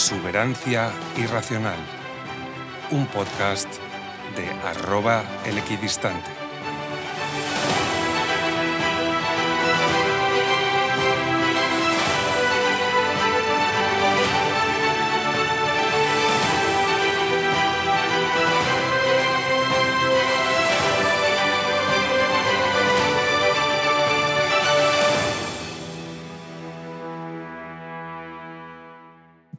Exuberancia 0.00 0.92
Irracional, 1.16 1.76
un 2.92 3.04
podcast 3.08 3.68
de 4.36 4.48
arroba 4.68 5.24
el 5.44 5.58
equidistante. 5.58 6.47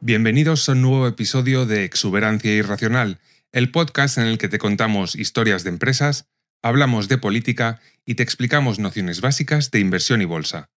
Bienvenidos 0.02 0.66
a 0.66 0.72
un 0.72 0.80
nuevo 0.80 1.06
episodio 1.06 1.66
de 1.66 1.84
Exuberancia 1.84 2.50
Irracional, 2.54 3.20
el 3.52 3.70
podcast 3.70 4.16
en 4.16 4.28
el 4.28 4.38
que 4.38 4.48
te 4.48 4.58
contamos 4.58 5.14
historias 5.14 5.62
de 5.62 5.68
empresas, 5.68 6.26
hablamos 6.62 7.06
de 7.08 7.18
política 7.18 7.82
y 8.06 8.14
te 8.14 8.22
explicamos 8.22 8.78
nociones 8.78 9.20
básicas 9.20 9.70
de 9.70 9.78
inversión 9.80 10.22
y 10.22 10.24
bolsa. 10.24 10.70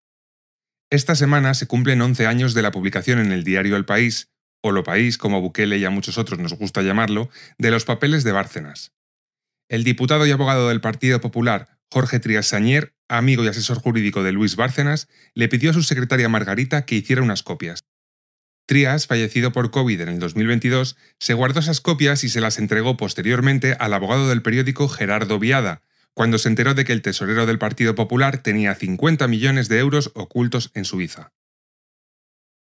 Esta 0.89 1.15
semana 1.15 1.53
se 1.53 1.67
cumplen 1.67 2.01
11 2.01 2.27
años 2.27 2.53
de 2.53 2.63
la 2.63 2.71
publicación 2.71 3.19
en 3.19 3.31
el 3.31 3.45
diario 3.45 3.77
El 3.77 3.85
País, 3.85 4.29
o 4.61 4.73
Lo 4.73 4.83
País, 4.83 5.17
como 5.17 5.39
Bukele 5.39 5.77
y 5.77 5.85
a 5.85 5.89
muchos 5.89 6.17
otros 6.17 6.39
nos 6.39 6.55
gusta 6.55 6.81
llamarlo, 6.81 7.29
de 7.57 7.71
los 7.71 7.85
papeles 7.85 8.25
de 8.25 8.33
Bárcenas. 8.33 8.91
El 9.69 9.85
diputado 9.85 10.27
y 10.27 10.31
abogado 10.31 10.67
del 10.67 10.81
Partido 10.81 11.21
Popular, 11.21 11.79
Jorge 11.89 12.19
Trias 12.19 12.47
Sañer, 12.47 12.93
amigo 13.07 13.45
y 13.45 13.47
asesor 13.47 13.79
jurídico 13.79 14.21
de 14.21 14.33
Luis 14.33 14.57
Bárcenas, 14.57 15.07
le 15.33 15.47
pidió 15.47 15.69
a 15.69 15.73
su 15.73 15.81
secretaria 15.81 16.27
Margarita 16.27 16.85
que 16.85 16.95
hiciera 16.95 17.21
unas 17.21 17.41
copias. 17.41 17.85
Trias, 18.65 19.07
fallecido 19.07 19.51
por 19.51 19.71
COVID 19.71 20.01
en 20.01 20.09
el 20.09 20.19
2022, 20.19 20.95
se 21.19 21.33
guardó 21.33 21.59
esas 21.59 21.81
copias 21.81 22.23
y 22.23 22.29
se 22.29 22.39
las 22.39 22.57
entregó 22.59 22.95
posteriormente 22.95 23.75
al 23.77 23.93
abogado 23.93 24.29
del 24.29 24.41
periódico 24.41 24.87
Gerardo 24.87 25.37
Viada, 25.37 25.81
cuando 26.13 26.37
se 26.37 26.47
enteró 26.47 26.73
de 26.73 26.85
que 26.85 26.93
el 26.93 27.01
tesorero 27.01 27.45
del 27.45 27.59
Partido 27.59 27.95
Popular 27.95 28.37
tenía 28.37 28.75
50 28.75 29.27
millones 29.27 29.67
de 29.67 29.79
euros 29.79 30.11
ocultos 30.15 30.71
en 30.75 30.85
Suiza. 30.85 31.33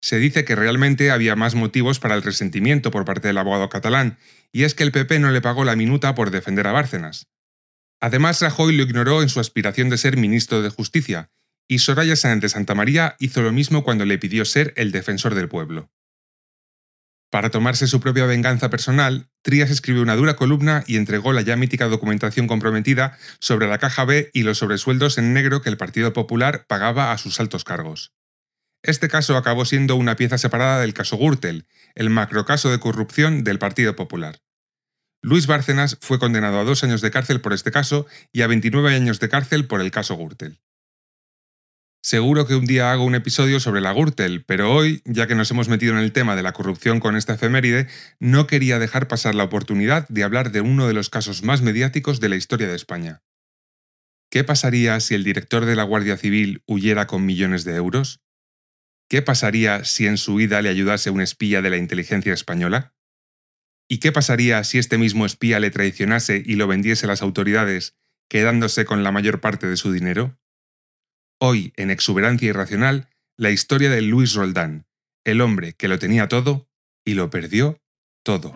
Se 0.01 0.19
dice 0.19 0.45
que 0.45 0.55
realmente 0.55 1.11
había 1.11 1.37
más 1.37 1.55
motivos 1.55 1.99
para 1.99 2.15
el 2.15 2.23
resentimiento 2.23 2.91
por 2.91 3.05
parte 3.05 3.29
del 3.29 3.39
abogado 3.39 3.69
catalán, 3.69 4.19
y 4.53 4.63
es 4.63 4.75
que 4.75 4.85
el 4.85 4.93
PP 4.93 5.19
no 5.19 5.31
le 5.31 5.43
pagó 5.43 5.65
la 5.65 5.77
minuta 5.77 6.15
por 6.15 6.31
defender 6.31 6.67
a 6.67 6.73
Bárcenas. 6.73 7.29
Además, 8.01 8.41
Rajoy 8.41 8.75
lo 8.77 8.83
ignoró 8.83 9.23
en 9.23 9.29
su 9.29 9.41
aspiración 9.41 9.91
de 9.91 9.99
ser 9.99 10.17
ministro 10.17 10.63
de 10.63 10.71
Justicia, 10.71 11.31
y 11.71 11.79
Soraya 11.79 12.17
Sáenz 12.17 12.43
de 12.43 12.49
Santa 12.49 12.75
María 12.75 13.15
hizo 13.21 13.43
lo 13.43 13.53
mismo 13.53 13.85
cuando 13.85 14.05
le 14.05 14.19
pidió 14.19 14.45
ser 14.45 14.75
el 14.75 14.91
defensor 14.91 15.37
del 15.37 15.49
pueblo. 15.49 15.89
Para 17.31 17.51
tomarse 17.51 17.87
su 17.87 18.01
propia 18.01 18.27
venganza 18.27 18.71
personal, 18.71 19.31
Trías 19.43 19.71
escribió 19.71 20.03
una 20.03 20.17
dura 20.17 20.35
columna 20.35 20.83
y 20.89 20.97
entregó 20.97 21.33
la 21.33 21.43
ya 21.43 21.55
mítica 21.55 21.87
documentación 21.87 22.49
comprometida 22.49 23.17
sobre 23.39 23.69
la 23.69 23.79
caja 23.79 24.05
B 24.05 24.33
y 24.35 24.43
los 24.43 24.59
sobresueldos 24.59 25.17
en 25.17 25.33
negro 25.33 25.63
que 25.63 25.69
el 25.69 25.77
Partido 25.77 26.13
Popular 26.13 26.65
pagaba 26.67 27.13
a 27.13 27.19
sus 27.19 27.39
altos 27.39 27.63
cargos. 27.63 28.13
Este 28.83 29.09
caso 29.09 29.37
acabó 29.37 29.65
siendo 29.65 29.95
una 29.95 30.17
pieza 30.17 30.39
separada 30.39 30.81
del 30.81 30.93
caso 30.93 31.19
Gürtel, 31.19 31.69
el 31.95 32.11
macrocaso 32.11 32.73
de 32.73 32.81
corrupción 32.81 33.45
del 33.45 33.61
Partido 33.61 33.95
Popular. 33.95 34.41
Luis 35.23 35.47
Bárcenas 35.47 35.99
fue 36.01 36.19
condenado 36.19 36.59
a 36.59 36.65
dos 36.65 36.83
años 36.83 37.01
de 37.01 37.13
cárcel 37.13 37.41
por 37.41 37.53
este 37.53 37.71
caso 37.71 38.09
y 38.33 38.43
a 38.43 38.49
29 38.49 38.93
años 38.93 39.21
de 39.21 39.29
cárcel 39.29 39.69
por 39.69 39.81
el 39.81 39.93
caso 39.93 40.17
Gürtel. 40.17 40.59
Seguro 42.03 42.47
que 42.47 42.55
un 42.55 42.65
día 42.65 42.93
hago 42.93 43.05
un 43.05 43.15
episodio 43.15 43.61
sobre 43.61 43.83
la 43.83 43.93
Gürtel, 43.93 44.43
pero 44.47 44.73
hoy, 44.73 45.03
ya 45.05 45.27
que 45.27 45.35
nos 45.35 45.51
hemos 45.51 45.69
metido 45.69 45.93
en 45.93 45.99
el 45.99 46.13
tema 46.13 46.35
de 46.35 46.43
la 46.43 46.55
corrupción 46.55 46.99
con 46.99 47.15
esta 47.15 47.35
efeméride, 47.35 47.89
no 48.19 48.47
quería 48.47 48.79
dejar 48.79 49.07
pasar 49.07 49.35
la 49.35 49.45
oportunidad 49.45 50.09
de 50.09 50.25
hablar 50.25 50.51
de 50.51 50.63
uno 50.63 50.87
de 50.87 50.95
los 50.95 51.11
casos 51.11 51.43
más 51.43 51.61
mediáticos 51.61 52.19
de 52.19 52.31
la 52.31 52.37
historia 52.37 52.69
de 52.69 52.77
España. 52.77 53.23
¿Qué 54.31 54.45
pasaría 54.45 54.99
si 55.01 55.15
el 55.15 55.25
director 55.25 55.67
de 55.67 55.77
la 55.77 55.83
Guardia 55.83 56.17
Civil 56.17 56.63
huyera 56.67 57.07
con 57.07 57.27
millones 57.27 57.65
de 57.65 57.75
euros? 57.75 58.23
¿Qué 59.11 59.21
pasaría 59.21 59.85
si 59.85 60.07
en 60.07 60.17
su 60.17 60.35
huida 60.35 60.63
le 60.63 60.71
ayudase 60.71 61.11
un 61.11 61.21
espía 61.21 61.61
de 61.61 61.69
la 61.69 61.77
inteligencia 61.77 62.33
española? 62.33 62.95
¿Y 63.91 63.99
qué 63.99 64.11
pasaría 64.11 64.65
si 64.65 64.79
este 64.79 64.97
mismo 64.97 65.27
espía 65.27 65.61
le 65.61 65.71
traicionase 65.71 66.43
y 66.47 66.55
lo 66.55 66.67
vendiese 66.67 67.05
a 67.05 67.09
las 67.09 67.21
autoridades, 67.21 67.99
quedándose 68.31 68.87
con 68.87 69.03
la 69.03 69.13
mayor 69.13 69.43
parte 69.43 69.67
de 69.67 69.77
su 69.77 69.93
dinero? 69.93 70.40
Hoy, 71.43 71.73
en 71.77 71.91
Exuberancia 71.91 72.51
Irracional, 72.51 73.09
la 73.39 73.51
historia 73.51 73.89
de 73.89 74.03
Luis 74.03 74.35
Roldán, 74.35 74.85
el 75.25 75.41
hombre 75.41 75.73
que 75.73 75.89
lo 75.89 75.99
tenía 75.99 76.29
todo 76.29 76.69
y 77.03 77.15
lo 77.15 77.31
perdió 77.31 77.81
todo. 78.23 78.53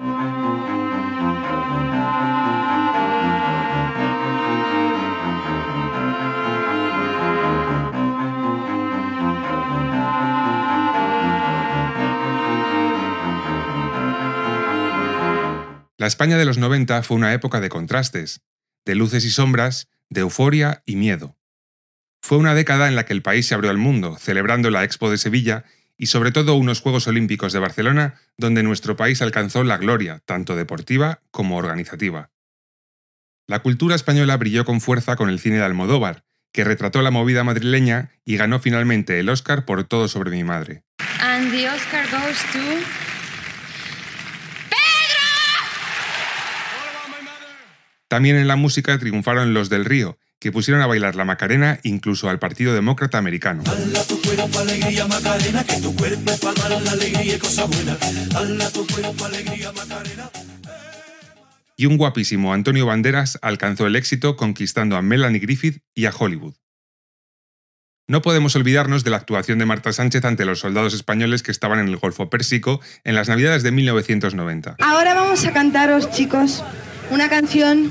La 15.96 16.06
España 16.06 16.36
de 16.36 16.44
los 16.44 16.58
90 16.58 17.02
fue 17.02 17.16
una 17.16 17.32
época 17.32 17.62
de 17.62 17.70
contrastes, 17.70 18.42
de 18.84 18.94
luces 18.94 19.24
y 19.24 19.30
sombras, 19.30 19.88
de 20.10 20.20
euforia 20.20 20.82
y 20.84 20.96
miedo. 20.96 21.34
Fue 22.24 22.38
una 22.38 22.54
década 22.54 22.88
en 22.88 22.96
la 22.96 23.04
que 23.04 23.12
el 23.12 23.20
país 23.20 23.46
se 23.46 23.54
abrió 23.54 23.70
al 23.70 23.76
mundo, 23.76 24.16
celebrando 24.18 24.70
la 24.70 24.82
Expo 24.82 25.10
de 25.10 25.18
Sevilla 25.18 25.64
y 25.98 26.06
sobre 26.06 26.32
todo 26.32 26.54
unos 26.54 26.80
Juegos 26.80 27.06
Olímpicos 27.06 27.52
de 27.52 27.58
Barcelona, 27.58 28.14
donde 28.38 28.62
nuestro 28.62 28.96
país 28.96 29.20
alcanzó 29.20 29.62
la 29.62 29.76
gloria, 29.76 30.22
tanto 30.24 30.56
deportiva 30.56 31.20
como 31.30 31.58
organizativa. 31.58 32.30
La 33.46 33.58
cultura 33.58 33.94
española 33.94 34.38
brilló 34.38 34.64
con 34.64 34.80
fuerza 34.80 35.16
con 35.16 35.28
el 35.28 35.38
cine 35.38 35.56
de 35.56 35.64
Almodóvar, 35.64 36.24
que 36.50 36.64
retrató 36.64 37.02
la 37.02 37.10
movida 37.10 37.44
madrileña 37.44 38.12
y 38.24 38.38
ganó 38.38 38.58
finalmente 38.58 39.20
el 39.20 39.28
Oscar 39.28 39.66
por 39.66 39.84
Todo 39.84 40.08
sobre 40.08 40.30
mi 40.30 40.44
madre. 40.44 40.82
Oscar 41.74 42.06
También 48.08 48.36
en 48.36 48.48
la 48.48 48.56
música 48.56 48.96
triunfaron 48.96 49.52
los 49.52 49.68
del 49.68 49.84
Río, 49.84 50.16
que 50.44 50.52
pusieron 50.52 50.82
a 50.82 50.86
bailar 50.86 51.16
la 51.16 51.24
Macarena 51.24 51.80
incluso 51.84 52.28
al 52.28 52.38
Partido 52.38 52.74
Demócrata 52.74 53.16
Americano. 53.16 53.62
Y 61.76 61.86
un 61.86 61.96
guapísimo 61.96 62.52
Antonio 62.52 62.84
Banderas 62.84 63.38
alcanzó 63.40 63.86
el 63.86 63.96
éxito 63.96 64.36
conquistando 64.36 64.98
a 64.98 65.02
Melanie 65.02 65.40
Griffith 65.40 65.78
y 65.94 66.04
a 66.04 66.12
Hollywood. 66.14 66.56
No 68.06 68.20
podemos 68.20 68.54
olvidarnos 68.54 69.02
de 69.02 69.12
la 69.12 69.16
actuación 69.16 69.58
de 69.58 69.64
Marta 69.64 69.94
Sánchez 69.94 70.26
ante 70.26 70.44
los 70.44 70.60
soldados 70.60 70.92
españoles 70.92 71.42
que 71.42 71.52
estaban 71.52 71.78
en 71.78 71.88
el 71.88 71.96
Golfo 71.96 72.28
Pérsico 72.28 72.82
en 73.04 73.14
las 73.14 73.30
Navidades 73.30 73.62
de 73.62 73.70
1990. 73.70 74.76
Ahora 74.80 75.14
vamos 75.14 75.46
a 75.46 75.54
cantaros, 75.54 76.10
chicos, 76.10 76.62
una 77.10 77.30
canción 77.30 77.90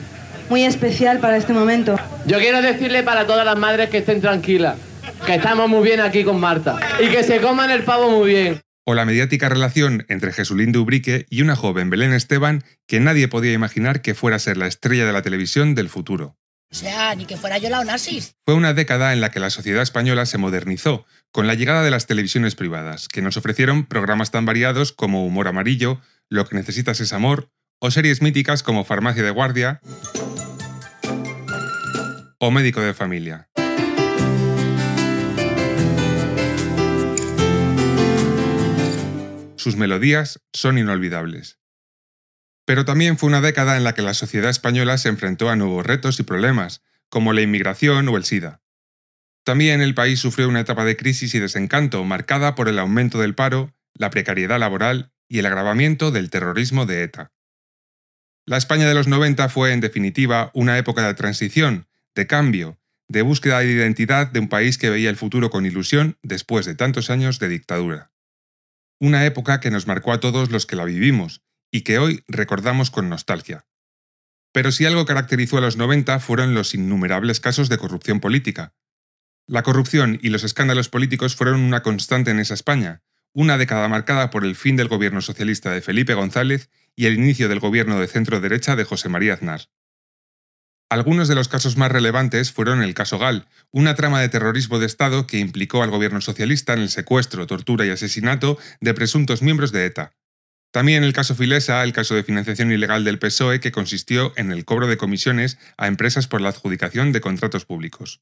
muy 0.50 0.64
especial 0.64 1.20
para 1.20 1.38
este 1.38 1.54
momento. 1.54 1.98
Yo 2.26 2.40
quiero 2.40 2.62
decirle 2.62 3.04
para 3.04 3.26
todas 3.26 3.46
las 3.46 3.58
madres 3.58 3.90
que 3.90 4.00
estén 4.00 4.22
tranquilas, 4.22 4.78
que 5.26 5.36
estamos 5.36 5.70
muy 5.70 5.84
bien 5.84 6.00
aquí 6.00 6.24
con 6.24 6.40
Marta 6.40 6.80
y 7.00 7.10
que 7.10 7.24
se 7.24 7.40
coman 7.42 7.72
el 7.72 7.84
pavo 7.84 8.10
muy 8.10 8.30
bien. 8.30 8.62
O 8.86 8.94
la 8.94 9.06
mediática 9.06 9.48
relación 9.48 10.06
entre 10.10 10.34
Jesulín 10.34 10.74
de 10.74 10.80
Ubrique 10.80 11.26
y 11.30 11.42
una 11.42 11.56
joven 11.56 11.90
Belén 11.90 12.14
Esteban 12.14 12.64
que 12.86 13.00
nadie 13.00 13.30
podía 13.30 13.54
imaginar 13.54 14.02
que 14.02 14.14
fuera 14.14 14.36
a 14.36 14.40
ser 14.40 14.58
la 14.58 14.68
estrella 14.68 15.06
de 15.06 15.14
la 15.14 15.22
televisión 15.22 15.74
del 15.74 15.90
futuro. 15.90 16.36
O 16.70 16.76
sea, 16.76 17.14
ni 17.14 17.26
que 17.26 17.38
fuera 17.38 17.60
yo 17.60 17.70
la 17.70 17.80
Onassis. 17.80 18.36
Fue 18.46 18.56
una 18.56 18.74
década 18.74 19.14
en 19.14 19.22
la 19.22 19.30
que 19.30 19.40
la 19.40 19.52
sociedad 19.52 19.84
española 19.84 20.26
se 20.26 20.40
modernizó, 20.40 21.06
con 21.32 21.46
la 21.46 21.54
llegada 21.54 21.84
de 21.84 21.92
las 21.92 22.08
televisiones 22.08 22.56
privadas, 22.56 23.08
que 23.08 23.22
nos 23.22 23.38
ofrecieron 23.38 23.86
programas 23.86 24.32
tan 24.32 24.46
variados 24.46 24.92
como 24.92 25.24
Humor 25.26 25.48
Amarillo, 25.48 26.02
Lo 26.30 26.48
que 26.48 26.56
necesitas 26.56 27.00
es 27.00 27.14
amor, 27.14 27.52
o 27.80 27.92
series 27.92 28.22
míticas 28.24 28.64
como 28.64 28.86
Farmacia 28.86 29.22
de 29.24 29.30
Guardia, 29.30 29.82
o 32.46 32.52
médico 32.52 32.82
de 32.82 32.94
familia. 32.94 33.48
Sus 39.56 39.78
melodías 39.78 40.42
son 40.52 40.78
inolvidables. 40.78 41.58
Pero 42.66 42.84
también 42.84 43.18
fue 43.18 43.30
una 43.30 43.40
década 43.40 43.78
en 43.78 43.86
la 43.86 43.94
que 43.94 44.02
la 44.02 44.14
sociedad 44.14 44.50
española 44.50 44.98
se 44.98 45.08
enfrentó 45.08 45.50
a 45.50 45.56
nuevos 45.56 45.86
retos 45.86 46.20
y 46.20 46.24
problemas, 46.24 46.82
como 47.08 47.32
la 47.32 47.42
inmigración 47.42 48.10
o 48.10 48.18
el 48.18 48.26
SIDA. 48.26 48.62
También 49.46 49.82
el 49.82 49.96
país 49.96 50.20
sufrió 50.20 50.50
una 50.50 50.60
etapa 50.60 50.84
de 50.84 50.98
crisis 50.98 51.34
y 51.36 51.40
desencanto 51.40 52.04
marcada 52.04 52.56
por 52.56 52.68
el 52.68 52.78
aumento 52.78 53.22
del 53.22 53.36
paro, 53.36 53.74
la 53.94 54.10
precariedad 54.10 54.60
laboral 54.60 55.14
y 55.30 55.40
el 55.40 55.46
agravamiento 55.46 56.12
del 56.12 56.30
terrorismo 56.30 56.86
de 56.86 57.04
ETA. 57.04 57.32
La 58.46 58.58
España 58.58 58.86
de 58.86 58.96
los 58.96 59.08
90 59.08 59.48
fue, 59.48 59.72
en 59.72 59.80
definitiva, 59.80 60.52
una 60.54 60.78
época 60.78 61.08
de 61.08 61.14
transición, 61.14 61.88
de 62.16 62.28
cambio, 62.28 62.80
de 63.08 63.22
búsqueda 63.22 63.60
de 63.60 63.72
identidad 63.72 64.32
de 64.32 64.40
un 64.40 64.50
país 64.50 64.78
que 64.78 64.90
veía 64.90 65.10
el 65.10 65.18
futuro 65.18 65.50
con 65.50 65.66
ilusión 65.66 66.18
después 66.24 66.66
de 66.66 66.76
tantos 66.76 67.10
años 67.10 67.40
de 67.40 67.50
dictadura. 67.50 68.12
una 69.00 69.26
época 69.26 69.60
que 69.60 69.70
nos 69.70 69.86
marcó 69.86 70.14
a 70.14 70.22
todos 70.22 70.50
los 70.50 70.66
que 70.66 70.78
la 70.78 70.86
vivimos 70.86 71.44
y 71.72 71.82
que 71.82 71.98
hoy 71.98 72.24
recordamos 72.28 72.90
con 72.90 73.10
nostalgia. 73.10 73.66
Pero 74.54 74.72
si 74.72 74.86
algo 74.86 75.06
caracterizó 75.06 75.58
a 75.58 75.62
los 75.62 75.76
90 75.76 76.20
fueron 76.20 76.54
los 76.54 76.74
innumerables 76.74 77.42
casos 77.42 77.68
de 77.68 77.78
corrupción 77.78 78.22
política. 78.22 78.76
La 79.46 79.64
corrupción 79.64 80.20
y 80.22 80.30
los 80.30 80.46
escándalos 80.46 80.88
políticos 80.88 81.36
fueron 81.36 81.60
una 81.60 81.84
constante 81.84 82.32
en 82.32 82.40
esa 82.40 82.54
España, 82.54 83.02
una 83.34 83.58
década 83.58 83.90
marcada 83.90 84.30
por 84.30 84.46
el 84.46 84.56
fin 84.56 84.78
del 84.78 84.88
gobierno 84.88 85.22
socialista 85.22 85.72
de 85.72 85.82
Felipe 85.82 86.14
González 86.14 86.70
y 86.96 87.08
el 87.08 87.16
inicio 87.16 87.50
del 87.50 87.60
gobierno 87.60 88.00
de 88.00 88.08
centro-derecha 88.08 88.76
de 88.76 88.86
José 88.86 89.10
María 89.10 89.34
Aznar. 89.34 89.70
Algunos 90.94 91.28
de 91.28 91.34
los 91.34 91.48
casos 91.48 91.76
más 91.76 91.92
relevantes 91.92 92.52
fueron 92.52 92.84
el 92.84 92.94
caso 92.94 93.18
Gal, 93.18 93.48
una 93.72 93.96
trama 93.96 94.22
de 94.22 94.30
terrorismo 94.30 94.78
de 94.78 94.86
Estado 94.86 95.26
que 95.26 95.40
implicó 95.40 95.82
al 95.82 95.90
gobierno 95.90 96.22
socialista 96.22 96.74
en 96.74 96.82
el 96.82 96.90
secuestro, 96.90 97.48
tortura 97.48 97.84
y 97.84 97.90
asesinato 97.90 98.60
de 98.80 98.94
presuntos 98.94 99.42
miembros 99.42 99.72
de 99.72 99.88
ETA. 99.88 100.14
También 100.70 101.04
el 101.04 101.12
caso 101.12 101.34
Filesa, 101.34 101.84
el 101.84 101.94
caso 101.94 102.14
de 102.14 102.24
financiación 102.24 102.72
ilegal 102.72 103.04
del 103.06 103.18
PSOE 103.18 103.60
que 103.60 103.72
consistió 103.72 104.34
en 104.36 104.52
el 104.52 104.66
cobro 104.66 104.86
de 104.86 104.98
comisiones 104.98 105.58
a 105.78 105.88
empresas 105.88 106.28
por 106.28 106.42
la 106.42 106.50
adjudicación 106.50 107.12
de 107.12 107.22
contratos 107.22 107.66
públicos. 107.66 108.22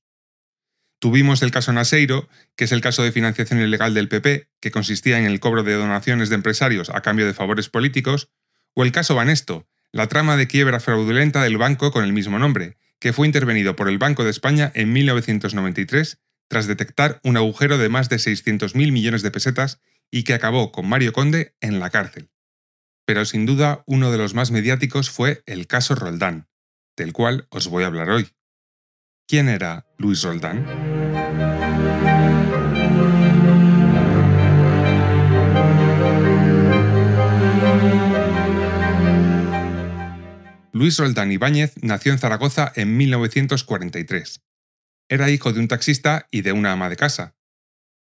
Tuvimos 0.99 1.41
el 1.41 1.51
caso 1.51 1.73
Naseiro, 1.73 2.29
que 2.55 2.63
es 2.63 2.71
el 2.71 2.79
caso 2.79 3.03
de 3.03 3.11
financiación 3.11 3.59
ilegal 3.59 3.93
del 3.93 4.07
PP, 4.07 4.47
que 4.61 4.71
consistía 4.71 5.19
en 5.19 5.25
el 5.25 5.41
cobro 5.41 5.63
de 5.63 5.73
donaciones 5.73 6.29
de 6.29 6.35
empresarios 6.35 6.89
a 6.89 7.01
cambio 7.01 7.25
de 7.25 7.33
favores 7.33 7.67
políticos, 7.67 8.29
o 8.73 8.85
el 8.85 8.93
caso 8.93 9.13
Banesto, 9.13 9.67
la 9.91 10.07
trama 10.07 10.37
de 10.37 10.47
quiebra 10.47 10.79
fraudulenta 10.79 11.43
del 11.43 11.57
banco 11.57 11.91
con 11.91 12.03
el 12.03 12.13
mismo 12.13 12.39
nombre, 12.39 12.77
que 12.99 13.13
fue 13.13 13.27
intervenido 13.27 13.75
por 13.75 13.89
el 13.89 13.97
Banco 13.97 14.23
de 14.23 14.29
España 14.29 14.71
en 14.75 14.93
1993 14.93 16.19
tras 16.47 16.67
detectar 16.67 17.19
un 17.23 17.37
agujero 17.37 17.77
de 17.77 17.89
más 17.89 18.09
de 18.09 18.17
600.000 18.17 18.91
millones 18.91 19.21
de 19.21 19.31
pesetas 19.31 19.81
y 20.11 20.23
que 20.23 20.33
acabó 20.33 20.71
con 20.71 20.87
Mario 20.87 21.13
Conde 21.13 21.55
en 21.61 21.79
la 21.79 21.89
cárcel. 21.89 22.29
Pero 23.05 23.25
sin 23.25 23.45
duda 23.45 23.83
uno 23.87 24.11
de 24.11 24.17
los 24.17 24.33
más 24.33 24.51
mediáticos 24.51 25.09
fue 25.09 25.43
el 25.45 25.67
caso 25.67 25.95
Roldán, 25.95 26.47
del 26.97 27.13
cual 27.13 27.47
os 27.49 27.67
voy 27.67 27.83
a 27.83 27.87
hablar 27.87 28.09
hoy. 28.09 28.29
¿Quién 29.27 29.47
era 29.47 29.87
Luis 29.97 30.23
Roldán? 30.23 30.90
Luis 40.73 40.97
Roldán 40.97 41.31
Ibáñez 41.31 41.73
nació 41.81 42.13
en 42.13 42.19
Zaragoza 42.19 42.71
en 42.75 42.95
1943. 42.95 44.41
Era 45.09 45.29
hijo 45.29 45.51
de 45.51 45.59
un 45.59 45.67
taxista 45.67 46.27
y 46.31 46.41
de 46.41 46.53
una 46.53 46.71
ama 46.71 46.89
de 46.89 46.95
casa. 46.95 47.35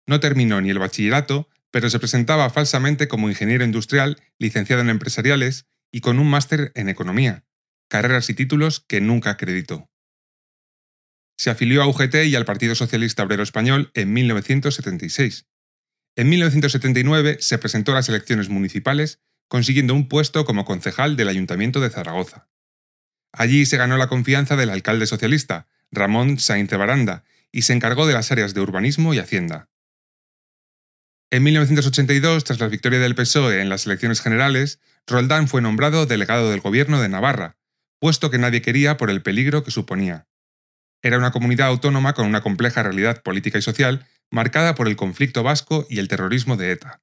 No 0.07 0.21
terminó 0.21 0.61
ni 0.61 0.71
el 0.71 0.79
bachillerato, 0.79 1.51
pero 1.71 1.91
se 1.91 1.99
presentaba 1.99 2.49
falsamente 2.49 3.09
como 3.09 3.29
ingeniero 3.29 3.65
industrial, 3.65 4.23
licenciado 4.39 4.81
en 4.81 4.89
empresariales 4.89 5.67
y 5.93 6.01
con 6.01 6.19
un 6.19 6.31
máster 6.31 6.73
en 6.75 6.89
economía, 6.89 7.45
carreras 7.89 8.31
y 8.31 8.35
títulos 8.35 8.81
que 8.81 9.03
nunca 9.03 9.31
acreditó. 9.31 9.91
Se 11.37 11.51
afilió 11.51 11.83
a 11.83 11.87
UGT 11.87 12.25
y 12.25 12.37
al 12.37 12.47
Partido 12.47 12.75
Socialista 12.75 13.25
Obrero 13.25 13.43
Español 13.43 13.91
en 13.93 14.15
1976. 14.15 15.47
En 16.17 16.31
1979 16.31 17.37
se 17.41 17.59
presentó 17.59 17.93
a 17.93 17.97
las 17.97 18.09
elecciones 18.09 18.49
municipales 18.49 19.21
consiguiendo 19.49 19.95
un 19.95 20.09
puesto 20.09 20.45
como 20.45 20.65
concejal 20.65 21.17
del 21.17 21.29
Ayuntamiento 21.29 21.81
de 21.81 21.91
Zaragoza. 21.91 22.49
Allí 23.33 23.67
se 23.67 23.77
ganó 23.77 23.97
la 23.97 24.09
confianza 24.09 24.57
del 24.57 24.71
alcalde 24.71 25.07
socialista, 25.07 25.69
Ramón 25.91 26.39
Sainz 26.39 26.71
de 26.71 26.77
Baranda, 26.77 27.25
y 27.53 27.63
se 27.63 27.73
encargó 27.73 28.07
de 28.07 28.15
las 28.15 28.33
áreas 28.33 28.55
de 28.55 28.61
urbanismo 28.61 29.15
y 29.15 29.19
hacienda. 29.19 29.69
En 31.31 31.43
1982, 31.43 32.45
tras 32.45 32.61
la 32.61 32.69
victoria 32.69 33.01
del 33.01 33.15
PSOE 33.15 33.61
en 33.61 33.69
las 33.69 33.87
elecciones 33.87 34.21
generales, 34.21 34.81
Roldán 35.07 35.49
fue 35.49 35.61
nombrado 35.61 36.07
delegado 36.07 36.51
del 36.51 36.61
gobierno 36.61 37.01
de 37.01 37.09
Navarra, 37.09 37.57
puesto 37.99 38.31
que 38.31 38.39
nadie 38.39 38.63
quería 38.63 38.97
por 38.97 39.11
el 39.11 39.23
peligro 39.23 39.65
que 39.65 39.71
suponía. 39.71 40.29
Era 41.03 41.19
una 41.19 41.33
comunidad 41.33 41.69
autónoma 41.69 42.15
con 42.15 42.27
una 42.27 42.43
compleja 42.43 42.83
realidad 42.83 43.23
política 43.23 43.59
y 43.59 43.63
social 43.63 44.07
marcada 44.31 44.75
por 44.75 44.89
el 44.89 44.97
conflicto 44.97 45.43
vasco 45.43 45.87
y 45.89 45.99
el 45.99 46.09
terrorismo 46.09 46.57
de 46.57 46.73
ETA. 46.73 47.03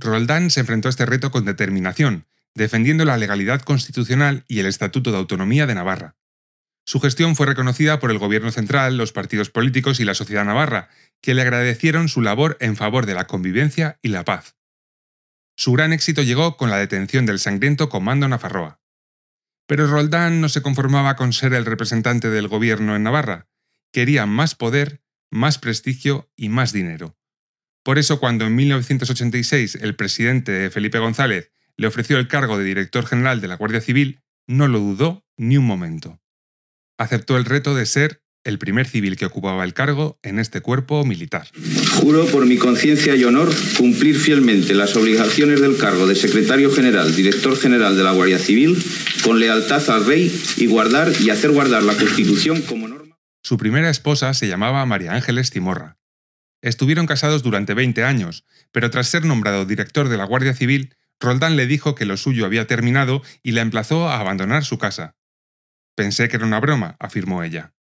Roldán 0.00 0.50
se 0.50 0.60
enfrentó 0.60 0.88
a 0.88 0.90
este 0.90 1.06
reto 1.06 1.32
con 1.32 1.44
determinación, 1.44 2.26
defendiendo 2.54 3.04
la 3.04 3.16
legalidad 3.16 3.62
constitucional 3.62 4.44
y 4.46 4.60
el 4.60 4.66
Estatuto 4.66 5.10
de 5.10 5.18
Autonomía 5.18 5.66
de 5.66 5.74
Navarra. 5.74 6.16
Su 6.84 7.00
gestión 7.00 7.34
fue 7.34 7.46
reconocida 7.46 7.98
por 7.98 8.12
el 8.12 8.18
Gobierno 8.18 8.52
central, 8.52 8.96
los 8.96 9.12
partidos 9.12 9.50
políticos 9.50 9.98
y 9.98 10.04
la 10.04 10.14
sociedad 10.14 10.44
navarra, 10.44 10.88
que 11.20 11.34
le 11.34 11.42
agradecieron 11.42 12.08
su 12.08 12.22
labor 12.22 12.56
en 12.60 12.76
favor 12.76 13.06
de 13.06 13.14
la 13.14 13.26
convivencia 13.26 13.98
y 14.00 14.08
la 14.08 14.24
paz. 14.24 14.56
Su 15.56 15.72
gran 15.72 15.92
éxito 15.92 16.22
llegó 16.22 16.56
con 16.56 16.70
la 16.70 16.78
detención 16.78 17.26
del 17.26 17.40
sangriento 17.40 17.88
Comando 17.88 18.28
Nafarroa. 18.28 18.80
Pero 19.66 19.88
Roldán 19.88 20.40
no 20.40 20.48
se 20.48 20.62
conformaba 20.62 21.16
con 21.16 21.32
ser 21.32 21.52
el 21.54 21.66
representante 21.66 22.30
del 22.30 22.46
gobierno 22.46 22.94
en 22.94 23.02
Navarra, 23.02 23.48
quería 23.92 24.26
más 24.26 24.54
poder, 24.54 25.02
más 25.28 25.58
prestigio 25.58 26.30
y 26.36 26.48
más 26.48 26.72
dinero. 26.72 27.17
Por 27.88 27.98
eso 27.98 28.20
cuando 28.20 28.44
en 28.44 28.54
1986 28.54 29.78
el 29.80 29.94
presidente 29.94 30.68
Felipe 30.68 30.98
González 30.98 31.52
le 31.78 31.86
ofreció 31.86 32.18
el 32.18 32.28
cargo 32.28 32.58
de 32.58 32.64
director 32.64 33.06
general 33.06 33.40
de 33.40 33.48
la 33.48 33.56
Guardia 33.56 33.80
Civil, 33.80 34.20
no 34.46 34.68
lo 34.68 34.78
dudó 34.78 35.24
ni 35.38 35.56
un 35.56 35.64
momento. 35.64 36.20
Aceptó 36.98 37.38
el 37.38 37.46
reto 37.46 37.74
de 37.74 37.86
ser 37.86 38.20
el 38.44 38.58
primer 38.58 38.86
civil 38.86 39.16
que 39.16 39.24
ocupaba 39.24 39.64
el 39.64 39.72
cargo 39.72 40.18
en 40.22 40.38
este 40.38 40.60
cuerpo 40.60 41.02
militar. 41.06 41.48
Juro 41.94 42.26
por 42.26 42.44
mi 42.44 42.58
conciencia 42.58 43.16
y 43.16 43.24
honor 43.24 43.48
cumplir 43.78 44.18
fielmente 44.18 44.74
las 44.74 44.94
obligaciones 44.94 45.62
del 45.62 45.78
cargo 45.78 46.06
de 46.06 46.14
secretario 46.14 46.70
general, 46.70 47.16
director 47.16 47.56
general 47.56 47.96
de 47.96 48.04
la 48.04 48.12
Guardia 48.12 48.38
Civil, 48.38 48.76
con 49.24 49.40
lealtad 49.40 49.88
al 49.88 50.04
rey 50.04 50.30
y 50.58 50.66
guardar 50.66 51.10
y 51.22 51.30
hacer 51.30 51.52
guardar 51.52 51.84
la 51.84 51.94
Constitución 51.94 52.60
como 52.60 52.86
norma. 52.86 53.16
Su 53.42 53.56
primera 53.56 53.88
esposa 53.88 54.34
se 54.34 54.46
llamaba 54.46 54.84
María 54.84 55.14
Ángeles 55.14 55.48
Timorra. 55.48 55.98
Estuvieron 56.62 57.06
casados 57.06 57.42
durante 57.42 57.74
20 57.74 58.04
años, 58.04 58.44
pero 58.72 58.90
tras 58.90 59.08
ser 59.08 59.24
nombrado 59.24 59.64
director 59.64 60.08
de 60.08 60.16
la 60.16 60.24
Guardia 60.24 60.54
Civil, 60.54 60.96
Roldán 61.20 61.56
le 61.56 61.66
dijo 61.66 61.94
que 61.94 62.04
lo 62.04 62.16
suyo 62.16 62.46
había 62.46 62.66
terminado 62.66 63.22
y 63.42 63.52
la 63.52 63.62
emplazó 63.62 64.08
a 64.08 64.20
abandonar 64.20 64.64
su 64.64 64.78
casa. 64.78 65.16
Pensé 65.94 66.28
que 66.28 66.36
era 66.36 66.46
una 66.46 66.60
broma, 66.60 66.96
afirmó 67.00 67.42
ella. 67.42 67.74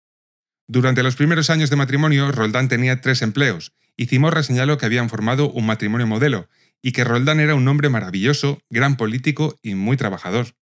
Durante 0.68 1.04
los 1.04 1.16
primeros 1.16 1.50
años 1.50 1.70
de 1.70 1.76
matrimonio, 1.76 2.32
Roldán 2.32 2.70
tenía 2.70 3.02
tres 3.02 3.22
empleos, 3.22 3.74
y 3.98 4.08
Cimorra 4.08 4.44
señaló 4.44 4.78
que 4.78 4.86
habían 4.86 5.10
formado 5.10 5.52
un 5.52 5.66
matrimonio 5.66 6.08
modelo, 6.08 6.50
y 6.82 6.92
que 6.92 7.04
Roldán 7.04 7.40
era 7.40 7.56
un 7.56 7.68
hombre 7.68 7.90
maravilloso, 7.90 8.62
gran 8.70 8.98
político 8.98 9.58
y 9.62 9.76
muy 9.76 9.98
trabajador. 9.98 10.56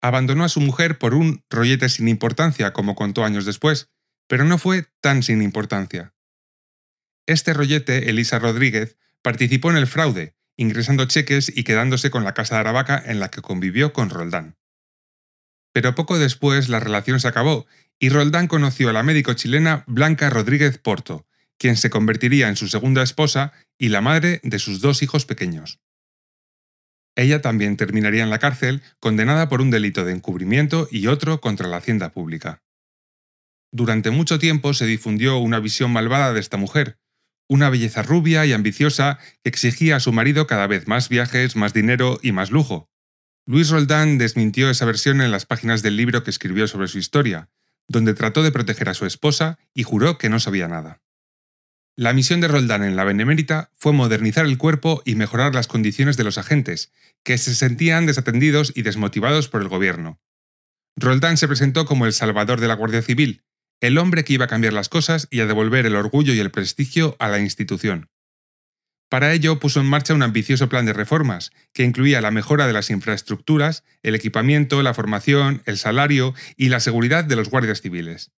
Abandonó 0.00 0.44
a 0.44 0.48
su 0.48 0.60
mujer 0.60 0.98
por 0.98 1.14
un 1.14 1.44
rollete 1.48 1.88
sin 1.88 2.08
importancia, 2.08 2.72
como 2.72 2.94
contó 2.94 3.24
años 3.24 3.44
después, 3.44 3.90
pero 4.26 4.44
no 4.44 4.58
fue 4.58 4.86
tan 5.00 5.22
sin 5.22 5.42
importancia. 5.42 6.14
Este 7.26 7.54
rollete, 7.54 8.10
Elisa 8.10 8.38
Rodríguez, 8.38 8.96
participó 9.22 9.70
en 9.70 9.76
el 9.76 9.86
fraude, 9.86 10.34
ingresando 10.56 11.04
cheques 11.04 11.52
y 11.54 11.64
quedándose 11.64 12.10
con 12.10 12.24
la 12.24 12.34
casa 12.34 12.56
de 12.56 12.60
Aravaca 12.60 13.02
en 13.04 13.20
la 13.20 13.30
que 13.30 13.42
convivió 13.42 13.92
con 13.92 14.10
Roldán. 14.10 14.56
Pero 15.72 15.94
poco 15.94 16.18
después 16.18 16.68
la 16.68 16.80
relación 16.80 17.20
se 17.20 17.28
acabó 17.28 17.66
y 17.98 18.08
Roldán 18.08 18.48
conoció 18.48 18.90
a 18.90 18.92
la 18.92 19.02
médico 19.02 19.34
chilena 19.34 19.84
Blanca 19.86 20.28
Rodríguez 20.28 20.78
Porto, 20.78 21.26
quien 21.56 21.76
se 21.76 21.90
convertiría 21.90 22.48
en 22.48 22.56
su 22.56 22.68
segunda 22.68 23.02
esposa 23.02 23.52
y 23.78 23.88
la 23.88 24.00
madre 24.00 24.40
de 24.42 24.58
sus 24.58 24.80
dos 24.80 25.02
hijos 25.02 25.24
pequeños. 25.24 25.80
Ella 27.14 27.40
también 27.40 27.76
terminaría 27.76 28.22
en 28.22 28.30
la 28.30 28.38
cárcel, 28.38 28.82
condenada 28.98 29.48
por 29.48 29.60
un 29.60 29.70
delito 29.70 30.04
de 30.04 30.12
encubrimiento 30.12 30.88
y 30.90 31.06
otro 31.06 31.40
contra 31.40 31.68
la 31.68 31.76
hacienda 31.76 32.10
pública. 32.10 32.62
Durante 33.70 34.10
mucho 34.10 34.38
tiempo 34.38 34.74
se 34.74 34.86
difundió 34.86 35.38
una 35.38 35.60
visión 35.60 35.92
malvada 35.92 36.32
de 36.32 36.40
esta 36.40 36.56
mujer, 36.56 36.98
una 37.52 37.68
belleza 37.68 38.02
rubia 38.02 38.46
y 38.46 38.54
ambiciosa 38.54 39.18
que 39.42 39.50
exigía 39.50 39.96
a 39.96 40.00
su 40.00 40.10
marido 40.10 40.46
cada 40.46 40.66
vez 40.66 40.88
más 40.88 41.10
viajes, 41.10 41.54
más 41.54 41.74
dinero 41.74 42.18
y 42.22 42.32
más 42.32 42.50
lujo. 42.50 42.90
Luis 43.44 43.68
Roldán 43.68 44.16
desmintió 44.16 44.70
esa 44.70 44.86
versión 44.86 45.20
en 45.20 45.30
las 45.30 45.44
páginas 45.44 45.82
del 45.82 45.98
libro 45.98 46.24
que 46.24 46.30
escribió 46.30 46.66
sobre 46.66 46.88
su 46.88 46.96
historia, 46.96 47.50
donde 47.88 48.14
trató 48.14 48.42
de 48.42 48.52
proteger 48.52 48.88
a 48.88 48.94
su 48.94 49.04
esposa 49.04 49.58
y 49.74 49.82
juró 49.82 50.16
que 50.16 50.30
no 50.30 50.40
sabía 50.40 50.66
nada. 50.66 51.02
La 51.94 52.14
misión 52.14 52.40
de 52.40 52.48
Roldán 52.48 52.84
en 52.84 52.96
la 52.96 53.04
Benemérita 53.04 53.70
fue 53.76 53.92
modernizar 53.92 54.46
el 54.46 54.56
cuerpo 54.56 55.02
y 55.04 55.14
mejorar 55.14 55.54
las 55.54 55.66
condiciones 55.66 56.16
de 56.16 56.24
los 56.24 56.38
agentes, 56.38 56.90
que 57.22 57.36
se 57.36 57.54
sentían 57.54 58.06
desatendidos 58.06 58.72
y 58.74 58.80
desmotivados 58.80 59.48
por 59.48 59.60
el 59.60 59.68
gobierno. 59.68 60.22
Roldán 60.96 61.36
se 61.36 61.48
presentó 61.48 61.84
como 61.84 62.06
el 62.06 62.14
salvador 62.14 62.60
de 62.60 62.68
la 62.68 62.74
Guardia 62.76 63.02
Civil, 63.02 63.44
el 63.82 63.98
hombre 63.98 64.24
que 64.24 64.32
iba 64.32 64.44
a 64.44 64.48
cambiar 64.48 64.72
las 64.72 64.88
cosas 64.88 65.26
y 65.28 65.40
a 65.40 65.46
devolver 65.46 65.86
el 65.86 65.96
orgullo 65.96 66.32
y 66.32 66.38
el 66.38 66.52
prestigio 66.52 67.16
a 67.18 67.28
la 67.28 67.40
institución. 67.40 68.08
Para 69.10 69.32
ello 69.32 69.58
puso 69.58 69.80
en 69.80 69.86
marcha 69.86 70.14
un 70.14 70.22
ambicioso 70.22 70.68
plan 70.68 70.86
de 70.86 70.92
reformas, 70.92 71.50
que 71.74 71.82
incluía 71.82 72.20
la 72.20 72.30
mejora 72.30 72.68
de 72.68 72.72
las 72.72 72.90
infraestructuras, 72.90 73.82
el 74.04 74.14
equipamiento, 74.14 74.82
la 74.82 74.94
formación, 74.94 75.62
el 75.66 75.78
salario 75.78 76.32
y 76.56 76.68
la 76.68 76.78
seguridad 76.78 77.24
de 77.24 77.36
los 77.36 77.50
guardias 77.50 77.82
civiles. 77.82 78.30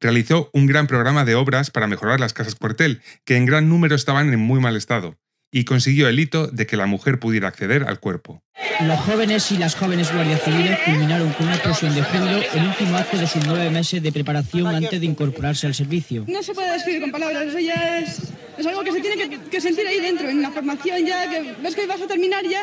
realizó 0.00 0.50
un 0.52 0.66
gran 0.66 0.86
programa 0.86 1.24
de 1.24 1.34
obras 1.34 1.70
para 1.70 1.86
mejorar 1.86 2.20
las 2.20 2.34
casas 2.34 2.54
cuartel, 2.54 3.00
que 3.24 3.36
en 3.36 3.46
gran 3.46 3.70
número 3.70 3.96
estaban 3.96 4.32
en 4.34 4.38
muy 4.38 4.60
mal 4.60 4.76
estado, 4.76 5.18
y 5.54 5.64
consiguió 5.64 6.08
el 6.08 6.18
hito 6.18 6.48
de 6.48 6.66
que 6.66 6.76
la 6.76 6.86
mujer 6.86 7.20
pudiera 7.20 7.46
acceder 7.46 7.84
al 7.84 8.00
cuerpo. 8.00 8.42
Los 8.80 8.98
jóvenes 8.98 9.52
y 9.52 9.56
las 9.56 9.76
jóvenes 9.76 10.12
guardias 10.12 10.42
civiles 10.42 10.80
culminaron 10.84 11.32
con 11.34 11.46
una 11.46 11.54
explosión 11.54 11.94
de 11.94 12.02
género 12.02 12.42
el 12.54 12.66
último 12.66 12.96
acto 12.96 13.16
de 13.16 13.28
sus 13.28 13.46
nueve 13.46 13.70
meses 13.70 14.02
de 14.02 14.10
preparación 14.10 14.66
antes 14.66 14.98
de 14.98 15.06
incorporarse 15.06 15.68
al 15.68 15.74
servicio. 15.74 16.24
No 16.26 16.42
se 16.42 16.54
puede 16.54 16.72
describir 16.72 17.02
con 17.02 17.12
palabras, 17.12 17.46
eso 17.46 17.60
ya 17.60 18.00
es, 18.00 18.18
es 18.58 18.66
algo 18.66 18.82
que 18.82 18.90
se 18.90 19.00
tiene 19.00 19.16
que, 19.16 19.38
que 19.48 19.60
sentir 19.60 19.86
ahí 19.86 20.00
dentro, 20.00 20.28
en 20.28 20.42
la 20.42 20.50
formación 20.50 21.06
ya, 21.06 21.30
que 21.30 21.54
ves 21.62 21.76
que 21.76 21.86
vas 21.86 22.02
a 22.02 22.08
terminar 22.08 22.42
ya, 22.50 22.62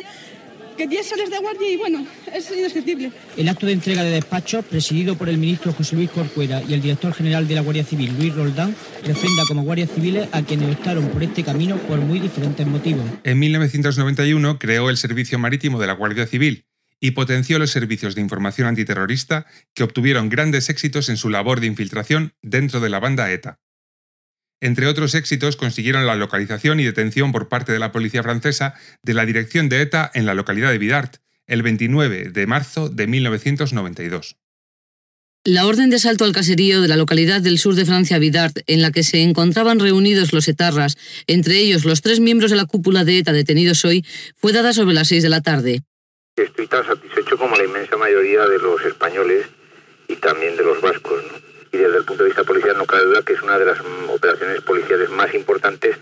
que 0.82 0.88
10 0.88 1.08
sales 1.08 1.30
de 1.30 1.38
guardia 1.38 1.70
y 1.70 1.78
bueno, 1.78 2.08
es 2.34 2.50
indescriptible. 2.50 3.12
El 3.38 3.50
acto 3.50 3.68
de 3.68 3.74
entrega 3.74 4.04
de 4.04 4.10
despacho, 4.10 4.64
presidido 4.64 5.16
por 5.16 5.30
el 5.30 5.38
ministro 5.38 5.74
José 5.74 5.96
Luis 5.96 6.10
Corcuera 6.10 6.64
y 6.68 6.74
el 6.74 6.82
director 6.82 7.14
general 7.14 7.48
de 7.48 7.54
la 7.54 7.62
Guardia 7.62 7.84
Civil, 7.84 8.16
Luis 8.18 8.34
Roldán, 8.34 8.76
refrenda 9.06 9.44
como 9.48 9.62
guardias 9.62 9.92
civiles 9.94 10.28
a 10.32 10.42
quienes 10.42 10.76
optaron 10.76 11.08
por 11.10 11.22
este 11.22 11.44
camino 11.44 11.78
por 11.78 12.00
muy 12.00 12.20
diferentes 12.20 12.66
motivos. 12.66 13.06
En 13.24 13.38
1991 13.38 14.58
creó 14.58 14.90
el 14.90 14.98
Servicio 14.98 15.38
Marítimo 15.38 15.80
de 15.80 15.86
la 15.86 15.94
Guardia 15.94 16.26
Civil 16.26 16.66
y 17.00 17.12
potenció 17.12 17.60
los 17.60 17.70
servicios 17.70 18.16
de 18.16 18.22
información 18.22 18.68
antiterrorista 18.68 19.46
que 19.76 19.84
obtuvieron 19.84 20.30
grandes 20.30 20.70
éxitos 20.70 21.10
en 21.10 21.18
su 21.18 21.30
labor 21.30 21.60
de 21.60 21.68
infiltración 21.68 22.34
dentro 22.42 22.80
de 22.80 22.90
la 22.90 23.00
banda 23.00 23.32
ETA. 23.32 23.60
Entre 24.62 24.86
otros 24.86 25.16
éxitos 25.16 25.56
consiguieron 25.56 26.06
la 26.06 26.16
localización 26.16 26.80
y 26.80 26.84
detención 26.84 27.32
por 27.32 27.50
parte 27.50 27.74
de 27.74 27.80
la 27.80 27.92
policía 27.92 28.22
francesa 28.22 28.76
de 29.02 29.16
la 29.16 29.26
dirección 29.26 29.70
de 29.70 29.82
ETA 29.82 30.12
en 30.14 30.28
la 30.28 30.36
localidad 30.36 30.72
de 30.72 30.78
Vidart, 30.78 31.16
el 31.48 31.64
29 31.64 32.30
de 32.30 32.48
marzo 32.48 32.88
de 32.88 33.08
1992. 33.08 34.38
La 35.44 35.66
orden 35.66 35.90
de 35.90 35.96
asalto 35.96 36.26
al 36.26 36.34
caserío 36.34 36.84
de 36.84 36.88
la 36.88 36.96
localidad 36.96 37.42
del 37.42 37.58
sur 37.58 37.74
de 37.74 37.86
Francia, 37.86 38.20
Vidart, 38.20 38.60
en 38.68 38.84
la 38.84 38.92
que 38.92 39.02
se 39.02 39.24
encontraban 39.24 39.80
reunidos 39.80 40.32
los 40.32 40.48
etarras, 40.48 40.96
entre 41.26 41.58
ellos 41.58 41.84
los 41.84 42.04
tres 42.04 42.20
miembros 42.20 42.52
de 42.52 42.58
la 42.58 42.68
cúpula 42.68 43.04
de 43.04 43.18
ETA 43.18 43.34
detenidos 43.34 43.84
hoy, 43.84 44.06
fue 44.36 44.54
dada 44.54 44.74
sobre 44.74 44.94
las 44.94 45.08
seis 45.08 45.24
de 45.24 45.30
la 45.30 45.42
tarde. 45.42 45.82
Estoy 46.36 46.68
tan 46.68 46.86
satisfecho 46.86 47.36
como 47.40 47.56
la 47.56 47.64
inmensa 47.64 47.98
mayoría 47.98 48.46
de 48.46 48.60
los 48.60 48.86
españoles 48.86 49.48
y 50.08 50.16
también 50.18 50.56
de 50.56 50.64
los 50.64 50.80
vascos. 50.80 51.24
¿no? 51.24 51.51
Y 51.72 51.78
desde 51.78 51.98
el 51.98 52.06
punto 52.06 52.24
de 52.24 52.30
vista 52.30 52.44
policial 52.44 52.78
no 52.78 52.86
cabe 52.86 53.06
duda 53.06 53.24
que 53.24 53.34
es 53.34 53.42
una 53.42 53.58
de 53.58 53.66
las 53.66 53.80
operaciones 54.10 54.62
policiales 54.62 55.10
más 55.10 55.34
importantes, 55.34 55.98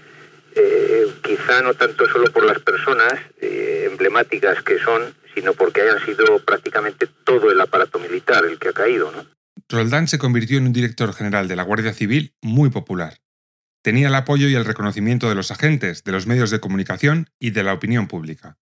eh, 0.55 1.07
quizá 1.21 1.61
no 1.61 1.73
tanto 1.73 2.07
solo 2.07 2.31
por 2.31 2.45
las 2.45 2.59
personas 2.59 3.13
eh, 3.39 3.87
emblemáticas 3.89 4.63
que 4.63 4.79
son, 4.79 5.13
sino 5.35 5.53
porque 5.53 5.81
hayan 5.81 6.03
sido 6.05 6.39
prácticamente 6.39 7.07
todo 7.23 7.51
el 7.51 7.61
aparato 7.61 7.99
militar 7.99 8.45
el 8.45 8.57
que 8.57 8.69
ha 8.69 8.73
caído. 8.73 9.11
¿no? 9.11 9.25
Roldán 9.69 10.07
se 10.07 10.17
convirtió 10.17 10.57
en 10.57 10.65
un 10.67 10.73
director 10.73 11.13
general 11.13 11.47
de 11.47 11.55
la 11.55 11.63
Guardia 11.63 11.93
Civil 11.93 12.33
muy 12.41 12.69
popular. 12.69 13.19
Tenía 13.81 14.07
el 14.07 14.15
apoyo 14.15 14.47
y 14.47 14.55
el 14.55 14.65
reconocimiento 14.65 15.29
de 15.29 15.35
los 15.35 15.51
agentes, 15.51 16.03
de 16.03 16.11
los 16.11 16.27
medios 16.27 16.49
de 16.49 16.59
comunicación 16.59 17.29
y 17.39 17.51
de 17.51 17.63
la 17.63 17.73
opinión 17.73 18.07
pública. 18.07 18.57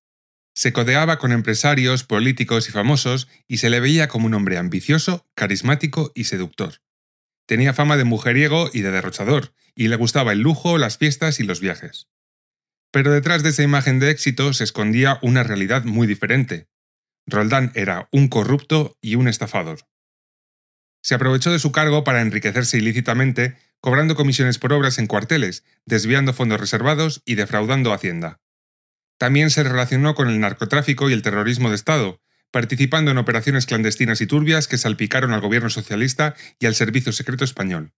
Se 0.53 0.73
codeaba 0.73 1.17
con 1.17 1.31
empresarios, 1.31 2.03
políticos 2.03 2.67
y 2.67 2.71
famosos 2.71 3.27
y 3.47 3.57
se 3.57 3.69
le 3.69 3.79
veía 3.79 4.07
como 4.07 4.25
un 4.25 4.33
hombre 4.33 4.57
ambicioso, 4.57 5.25
carismático 5.33 6.11
y 6.13 6.25
seductor. 6.25 6.81
Tenía 7.47 7.73
fama 7.73 7.97
de 7.97 8.03
mujeriego 8.03 8.69
y 8.73 8.81
de 8.81 8.91
derrochador, 8.91 9.53
y 9.73 9.87
le 9.87 9.95
gustaba 9.95 10.33
el 10.33 10.41
lujo, 10.41 10.77
las 10.77 10.97
fiestas 10.97 11.39
y 11.39 11.43
los 11.43 11.61
viajes. 11.61 12.07
Pero 12.91 13.11
detrás 13.11 13.41
de 13.41 13.49
esa 13.49 13.63
imagen 13.63 13.99
de 13.99 14.11
éxito 14.11 14.53
se 14.53 14.65
escondía 14.65 15.17
una 15.21 15.43
realidad 15.43 15.85
muy 15.85 16.07
diferente. 16.07 16.67
Roldán 17.25 17.71
era 17.73 18.09
un 18.11 18.27
corrupto 18.27 18.97
y 19.01 19.15
un 19.15 19.27
estafador. 19.27 19.79
Se 21.01 21.15
aprovechó 21.15 21.51
de 21.51 21.59
su 21.59 21.71
cargo 21.71 22.03
para 22.03 22.21
enriquecerse 22.21 22.77
ilícitamente, 22.77 23.57
cobrando 23.79 24.15
comisiones 24.15 24.59
por 24.59 24.73
obras 24.73 24.99
en 24.99 25.07
cuarteles, 25.07 25.63
desviando 25.85 26.33
fondos 26.33 26.59
reservados 26.59 27.21
y 27.25 27.35
defraudando 27.35 27.93
Hacienda. 27.93 28.41
También 29.17 29.51
se 29.51 29.63
relacionó 29.63 30.15
con 30.15 30.27
el 30.27 30.39
narcotráfico 30.39 31.09
y 31.09 31.13
el 31.13 31.21
terrorismo 31.21 31.69
de 31.69 31.75
Estado, 31.75 32.21
participando 32.57 33.11
en 33.11 33.19
operaciones 33.19 33.67
clandestinas 33.67 34.19
y 34.19 34.25
turbias 34.25 34.67
que 34.67 34.79
salpicaron 34.79 35.31
al 35.31 35.41
gobierno 35.41 35.69
socialista 35.69 36.33
y 36.59 36.65
al 36.65 36.73
servicio 36.73 37.11
secreto 37.11 37.43
español. 37.45 37.93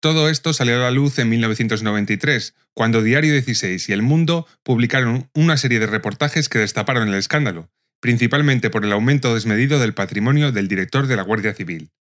Todo 0.00 0.28
esto 0.28 0.52
salió 0.52 0.76
a 0.76 0.80
la 0.80 0.90
luz 0.90 1.18
en 1.18 1.30
1993, 1.30 2.54
cuando 2.74 3.02
Diario 3.02 3.32
16 3.32 3.88
y 3.88 3.92
El 3.94 4.02
Mundo 4.02 4.46
publicaron 4.62 5.30
una 5.32 5.56
serie 5.56 5.78
de 5.78 5.86
reportajes 5.86 6.50
que 6.50 6.58
destaparon 6.58 7.08
el 7.08 7.14
escándalo, 7.14 7.70
principalmente 8.00 8.68
por 8.68 8.84
el 8.84 8.92
aumento 8.92 9.32
desmedido 9.32 9.80
del 9.80 9.94
patrimonio 9.94 10.52
del 10.52 10.68
director 10.68 11.06
de 11.06 11.16
la 11.16 11.22
Guardia 11.22 11.54
Civil. 11.54 11.92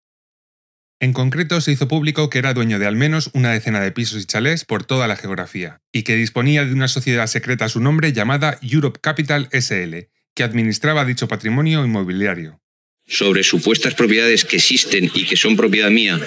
En 0.98 1.12
concreto, 1.12 1.60
se 1.60 1.70
hizo 1.70 1.86
público 1.86 2.28
que 2.28 2.40
era 2.40 2.54
dueño 2.54 2.80
de 2.80 2.88
al 2.88 2.96
menos 2.96 3.30
una 3.34 3.52
decena 3.52 3.78
de 3.78 3.92
pisos 3.92 4.20
y 4.20 4.26
chalés 4.26 4.64
por 4.64 4.82
toda 4.82 5.06
la 5.06 5.14
geografía, 5.14 5.80
y 5.92 6.02
que 6.02 6.16
disponía 6.16 6.64
de 6.64 6.72
una 6.72 6.88
sociedad 6.88 7.28
secreta 7.28 7.66
a 7.66 7.68
su 7.68 7.78
nombre 7.78 8.12
llamada 8.12 8.58
Europe 8.62 8.98
Capital 9.00 9.48
SL, 9.52 10.08
que 10.34 10.42
administraba 10.42 11.04
dicho 11.04 11.28
patrimonio 11.28 11.84
inmobiliario 11.84 12.60
sobre 13.06 13.42
supuestas 13.42 13.94
propiedades 13.94 14.44
que 14.44 14.56
existen 14.56 15.10
y 15.14 15.24
que 15.24 15.36
son 15.36 15.56
propiedad 15.56 15.90
mía, 15.90 16.18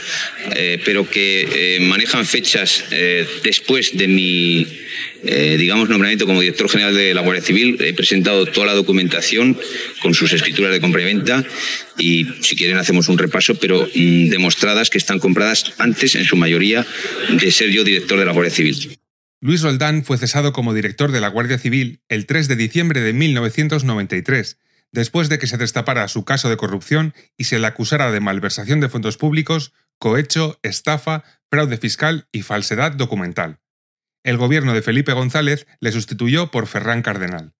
eh, 0.55 0.79
pero 0.85 1.09
que 1.09 1.47
eh, 1.51 1.79
manejan 1.79 2.25
fechas 2.25 2.85
eh, 2.91 3.25
después 3.43 3.97
de 3.97 4.07
mi, 4.07 4.67
digamos, 5.23 5.89
nombramiento 5.89 6.27
como 6.27 6.41
director 6.41 6.69
general 6.69 6.95
de 6.95 7.13
la 7.13 7.21
Guardia 7.21 7.43
Civil. 7.43 7.77
He 7.81 7.93
presentado 7.93 8.45
toda 8.45 8.67
la 8.67 8.73
documentación 8.73 9.57
con 10.01 10.13
sus 10.13 10.31
escrituras 10.33 10.71
de 10.71 10.79
compra 10.79 11.01
y 11.01 11.05
venta 11.05 11.43
y, 11.97 12.27
si 12.41 12.55
quieren, 12.55 12.77
hacemos 12.77 13.09
un 13.09 13.17
repaso, 13.17 13.55
pero 13.55 13.89
mm, 13.93 14.29
demostradas 14.29 14.91
que 14.91 14.99
están 14.99 15.19
compradas 15.19 15.73
antes, 15.79 16.13
en 16.13 16.25
su 16.25 16.37
mayoría, 16.37 16.85
de 17.29 17.51
ser 17.51 17.71
yo 17.71 17.83
director 17.83 18.19
de 18.19 18.25
la 18.25 18.33
Guardia 18.33 18.53
Civil. 18.53 18.97
Luis 19.39 19.61
Roldán 19.61 20.03
fue 20.03 20.17
cesado 20.17 20.51
como 20.51 20.73
director 20.73 21.11
de 21.11 21.21
la 21.21 21.27
Guardia 21.27 21.59
Civil 21.59 22.01
el 22.09 22.25
3 22.25 22.47
de 22.47 22.55
diciembre 22.55 23.01
de 23.01 23.13
1993, 23.13 24.57
después 24.91 25.29
de 25.29 25.37
que 25.37 25.45
se 25.45 25.57
destapara 25.57 26.07
su 26.07 26.25
caso 26.25 26.49
de 26.49 26.57
corrupción 26.57 27.13
y 27.37 27.43
se 27.43 27.59
le 27.59 27.67
acusara 27.67 28.09
de 28.11 28.19
malversación 28.19 28.79
de 28.79 28.89
fondos 28.89 29.17
públicos, 29.17 29.73
cohecho, 29.99 30.59
estafa, 30.63 31.23
fraude 31.51 31.77
fiscal 31.77 32.27
y 32.31 32.41
falsedad 32.41 32.93
documental. 32.93 33.59
El 34.23 34.37
gobierno 34.37 34.73
de 34.73 34.81
Felipe 34.81 35.13
González 35.13 35.67
le 35.81 35.91
sustituyó 35.91 36.49
por 36.49 36.65
Ferran 36.65 37.03
Cardenal. 37.03 37.53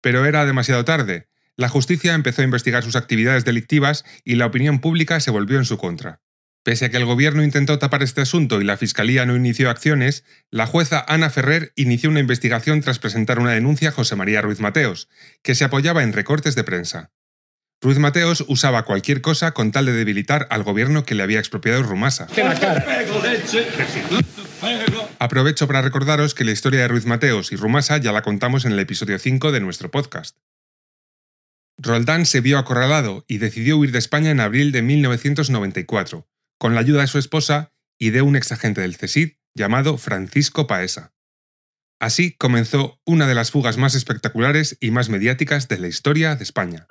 Pero 0.00 0.26
era 0.26 0.44
demasiado 0.44 0.84
tarde. 0.84 1.28
La 1.54 1.68
justicia 1.68 2.14
empezó 2.14 2.42
a 2.42 2.44
investigar 2.44 2.82
sus 2.82 2.96
actividades 2.96 3.44
delictivas 3.44 4.04
y 4.24 4.34
la 4.34 4.46
opinión 4.46 4.80
pública 4.80 5.20
se 5.20 5.30
volvió 5.30 5.58
en 5.58 5.64
su 5.64 5.78
contra. 5.78 6.20
Pese 6.66 6.86
a 6.86 6.88
que 6.88 6.96
el 6.96 7.04
gobierno 7.04 7.44
intentó 7.44 7.78
tapar 7.78 8.02
este 8.02 8.22
asunto 8.22 8.60
y 8.60 8.64
la 8.64 8.76
fiscalía 8.76 9.24
no 9.24 9.36
inició 9.36 9.70
acciones, 9.70 10.24
la 10.50 10.66
jueza 10.66 11.04
Ana 11.06 11.30
Ferrer 11.30 11.72
inició 11.76 12.10
una 12.10 12.18
investigación 12.18 12.80
tras 12.80 12.98
presentar 12.98 13.38
una 13.38 13.52
denuncia 13.52 13.90
a 13.90 13.92
José 13.92 14.16
María 14.16 14.42
Ruiz 14.42 14.58
Mateos, 14.58 15.08
que 15.44 15.54
se 15.54 15.62
apoyaba 15.62 16.02
en 16.02 16.12
recortes 16.12 16.56
de 16.56 16.64
prensa. 16.64 17.12
Ruiz 17.80 18.00
Mateos 18.00 18.44
usaba 18.48 18.84
cualquier 18.84 19.20
cosa 19.20 19.52
con 19.52 19.70
tal 19.70 19.86
de 19.86 19.92
debilitar 19.92 20.48
al 20.50 20.64
gobierno 20.64 21.04
que 21.04 21.14
le 21.14 21.22
había 21.22 21.38
expropiado 21.38 21.84
Rumasa. 21.84 22.26
Aprovecho 25.20 25.68
para 25.68 25.82
recordaros 25.82 26.34
que 26.34 26.44
la 26.44 26.50
historia 26.50 26.80
de 26.80 26.88
Ruiz 26.88 27.06
Mateos 27.06 27.52
y 27.52 27.56
Rumasa 27.56 27.98
ya 27.98 28.10
la 28.10 28.22
contamos 28.22 28.64
en 28.64 28.72
el 28.72 28.80
episodio 28.80 29.20
5 29.20 29.52
de 29.52 29.60
nuestro 29.60 29.92
podcast. 29.92 30.36
Roldán 31.78 32.26
se 32.26 32.40
vio 32.40 32.58
acorralado 32.58 33.24
y 33.28 33.38
decidió 33.38 33.78
huir 33.78 33.92
de 33.92 34.00
España 34.00 34.32
en 34.32 34.40
abril 34.40 34.72
de 34.72 34.82
1994 34.82 36.26
con 36.58 36.74
la 36.74 36.80
ayuda 36.80 37.02
de 37.02 37.06
su 37.06 37.18
esposa 37.18 37.72
y 37.98 38.10
de 38.10 38.22
un 38.22 38.36
exagente 38.36 38.80
del 38.80 38.96
CESID 38.96 39.32
llamado 39.54 39.98
Francisco 39.98 40.66
Paesa. 40.66 41.14
Así 41.98 42.36
comenzó 42.36 43.00
una 43.06 43.26
de 43.26 43.34
las 43.34 43.50
fugas 43.50 43.78
más 43.78 43.94
espectaculares 43.94 44.76
y 44.80 44.90
más 44.90 45.08
mediáticas 45.08 45.68
de 45.68 45.78
la 45.78 45.88
historia 45.88 46.36
de 46.36 46.44
España. 46.44 46.86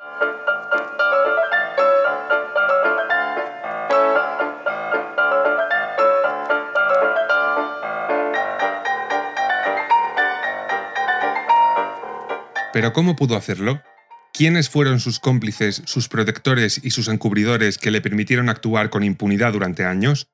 Pero 12.73 12.91
¿cómo 12.91 13.15
pudo 13.15 13.37
hacerlo? 13.37 13.81
¿Quiénes 14.35 14.69
fueron 14.69 14.99
sus 14.99 15.21
cómplices, 15.21 15.81
sus 15.85 16.09
protectores 16.09 16.81
y 16.83 16.91
sus 16.91 17.07
encubridores 17.07 17.77
que 17.77 17.89
le 17.89 18.01
permitieron 18.01 18.49
actuar 18.49 18.89
con 18.89 19.05
impunidad 19.05 19.53
durante 19.53 19.85
años? 19.85 20.27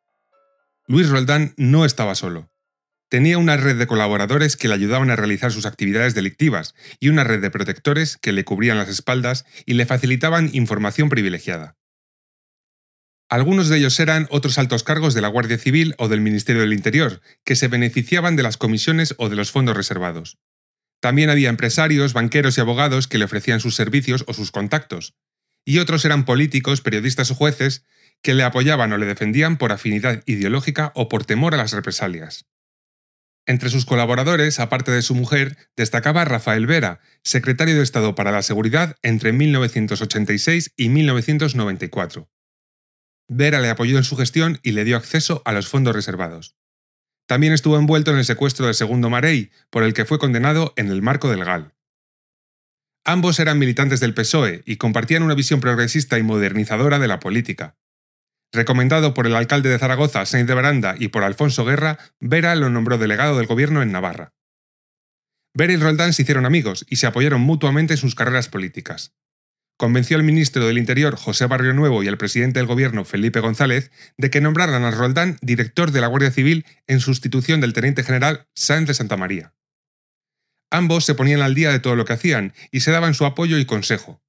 Luis 0.88 1.08
Roldán 1.08 1.53
no 1.55 1.86
estaba 1.86 2.15
solo. 2.15 2.51
Tenía 3.10 3.38
una 3.38 3.58
red 3.58 3.77
de 3.77 3.86
colaboradores 3.86 4.58
que 4.58 4.67
le 4.67 4.74
ayudaban 4.74 5.12
a 5.12 5.15
realizar 5.15 5.51
sus 5.51 5.67
actividades 5.67 6.15
delictivas 6.15 6.74
y 7.00 7.10
una 7.10 7.24
red 7.24 7.41
de 7.41 7.51
protectores 7.51 8.17
que 8.17 8.31
le 8.31 8.43
cubrían 8.43 8.79
las 8.79 8.89
espaldas 8.89 9.46
y 9.67 9.75
le 9.75 9.86
facilitaban 9.86 10.50
información 10.51 11.10
privilegiada. 11.10 11.77
Algunos 13.29 13.70
de 13.70 13.77
ellos 13.77 14.00
eran 14.00 14.25
otros 14.31 14.58
altos 14.58 14.84
cargos 14.84 15.13
de 15.13 15.22
la 15.22 15.27
Guardia 15.27 15.60
Civil 15.60 15.93
o 16.00 16.08
del 16.08 16.22
Ministerio 16.22 16.63
del 16.63 16.74
Interior, 16.74 17.22
que 17.46 17.55
se 17.55 17.67
beneficiaban 17.67 18.36
de 18.36 18.41
las 18.41 18.58
comisiones 18.58 19.13
o 19.20 19.29
de 19.29 19.36
los 19.36 19.51
fondos 19.51 19.77
reservados. 19.77 20.39
También 21.01 21.31
había 21.31 21.50
empresarios, 21.50 22.13
banqueros 22.13 22.58
y 22.58 22.62
abogados 22.62 23.08
que 23.08 23.17
le 23.17 23.25
ofrecían 23.25 23.60
sus 23.60 23.75
servicios 23.75 24.24
o 24.27 24.34
sus 24.34 24.51
contactos. 24.51 25.15
Y 25.65 25.79
otros 25.79 26.05
eran 26.05 26.25
políticos, 26.25 26.81
periodistas 26.81 27.31
o 27.31 27.36
jueces 27.36 27.84
que 28.22 28.36
le 28.36 28.43
apoyaban 28.43 28.93
o 28.93 28.98
le 28.98 29.08
defendían 29.08 29.58
por 29.58 29.72
afinidad 29.72 30.22
ideológica 30.27 30.91
o 30.96 31.10
por 31.10 31.25
temor 31.25 31.55
a 31.55 31.58
las 31.58 31.74
represalias. 31.74 32.46
Entre 33.48 33.72
sus 33.72 33.86
colaboradores, 33.86 34.60
aparte 34.60 34.91
de 34.91 35.01
su 35.01 35.15
mujer, 35.15 35.58
destacaba 35.75 36.24
Rafael 36.24 36.67
Vera, 36.67 37.00
secretario 37.24 37.75
de 37.75 37.81
Estado 37.81 38.13
para 38.13 38.31
la 38.31 38.43
Seguridad 38.43 38.96
entre 39.01 39.34
1986 39.34 40.74
y 40.77 40.89
1994. 40.89 42.29
Vera 43.27 43.60
le 43.60 43.70
apoyó 43.70 43.98
en 43.98 44.03
su 44.03 44.15
gestión 44.17 44.60
y 44.62 44.74
le 44.74 44.84
dio 44.84 44.98
acceso 44.98 45.41
a 45.46 45.53
los 45.53 45.67
fondos 45.67 45.96
reservados. 45.96 46.55
También 47.32 47.54
estuvo 47.54 47.78
envuelto 47.78 48.12
en 48.12 48.18
el 48.18 48.26
secuestro 48.26 48.68
de 48.68 48.74
Segundo 48.74 49.10
Marey, 49.10 49.52
por 49.70 49.84
el 49.84 49.94
que 49.94 50.04
fue 50.04 50.20
condenado 50.20 50.74
en 50.76 50.90
el 50.90 51.02
marco 51.02 51.30
del 51.30 51.46
GAL. 51.46 51.74
Ambos 53.06 53.40
eran 53.40 53.58
militantes 53.58 54.02
del 54.02 54.14
PSOE 54.14 54.64
y 54.66 54.76
compartían 54.76 55.24
una 55.24 55.34
visión 55.34 55.62
progresista 55.62 56.20
y 56.20 56.24
modernizadora 56.24 57.00
de 57.00 57.08
la 57.08 57.22
política. 57.22 57.78
Recomendado 58.52 59.14
por 59.14 59.28
el 59.28 59.36
alcalde 59.38 59.70
de 59.70 59.80
Zaragoza, 59.80 60.26
Sainz 60.26 60.46
de 60.46 60.56
Baranda, 60.56 60.96
y 61.00 61.08
por 61.08 61.24
Alfonso 61.24 61.64
Guerra, 61.64 62.00
Vera 62.20 62.54
lo 62.56 62.70
nombró 62.70 62.98
delegado 62.98 63.38
del 63.38 63.48
gobierno 63.48 63.82
en 63.82 63.94
Navarra. 63.94 64.34
Vera 65.54 65.72
y 65.72 65.78
Roldán 65.78 66.12
se 66.12 66.24
hicieron 66.24 66.46
amigos 66.46 66.86
y 66.90 66.98
se 66.98 67.08
apoyaron 67.08 67.40
mutuamente 67.40 67.94
en 67.94 67.98
sus 67.98 68.14
carreras 68.14 68.50
políticas. 68.50 69.14
Convenció 69.78 70.18
al 70.18 70.24
ministro 70.24 70.68
del 70.68 70.78
Interior, 70.78 71.16
José 71.16 71.48
Barrio 71.48 71.74
Nuevo, 71.74 72.04
y 72.04 72.08
al 72.08 72.18
presidente 72.18 72.60
del 72.60 72.68
gobierno, 72.68 73.04
Felipe 73.04 73.40
González, 73.40 73.92
de 74.18 74.30
que 74.30 74.42
nombraran 74.42 74.84
a 74.84 74.92
Roldán 74.92 75.38
director 75.42 75.92
de 75.92 76.01
la 76.01 76.08
Guardia 76.08 76.32
Civil 76.32 76.66
en 76.88 77.00
sustitución 77.00 77.62
del 77.62 77.74
teniente 77.74 78.04
general 78.04 78.48
Sáenz 78.54 78.88
de 78.88 78.94
Santa 78.94 79.18
María. 79.18 79.54
Ambos 80.72 81.04
se 81.04 81.16
ponían 81.16 81.42
al 81.42 81.56
día 81.56 81.72
de 81.72 81.80
todo 81.80 81.96
lo 81.96 82.06
que 82.06 82.13
hacían 82.13 82.54
y 82.72 82.82
se 82.82 82.92
daban 82.92 83.13
su 83.13 83.25
apoyo 83.25 83.58
y 83.58 83.66
consejo. 83.66 84.22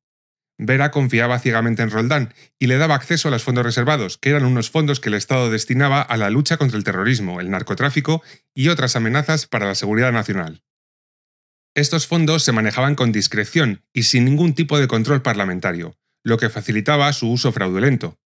Vera 0.59 0.91
confiaba 0.91 1.39
ciegamente 1.39 1.83
en 1.83 1.91
Roldán 1.91 2.35
y 2.59 2.67
le 2.67 2.79
daba 2.79 2.95
acceso 2.95 3.29
a 3.29 3.31
los 3.31 3.43
fondos 3.43 3.65
reservados, 3.65 4.19
que 4.19 4.31
eran 4.31 4.45
unos 4.45 4.71
fondos 4.71 5.01
que 5.01 5.09
el 5.09 5.15
Estado 5.15 5.51
destinaba 5.51 6.03
a 6.03 6.17
la 6.17 6.31
lucha 6.31 6.57
contra 6.57 6.79
el 6.79 6.85
terrorismo, 6.85 7.41
el 7.41 7.51
narcotráfico 7.51 8.23
y 8.55 8.69
otras 8.69 8.97
amenazas 8.97 9.47
para 9.47 9.67
la 9.67 9.75
seguridad 9.75 10.13
nacional. 10.13 10.63
Estos 11.75 12.07
fondos 12.07 12.45
se 12.45 12.53
manejaban 12.53 12.95
con 12.95 13.13
discreción 13.13 13.83
y 13.95 14.03
sin 14.03 14.27
ningún 14.27 14.55
tipo 14.55 14.79
de 14.79 14.89
control 14.89 15.23
parlamentario, 15.23 15.97
lo 16.23 16.37
que 16.37 16.51
facilitaba 16.51 17.11
su 17.15 17.31
uso 17.31 17.51
fraudulento. 17.51 18.21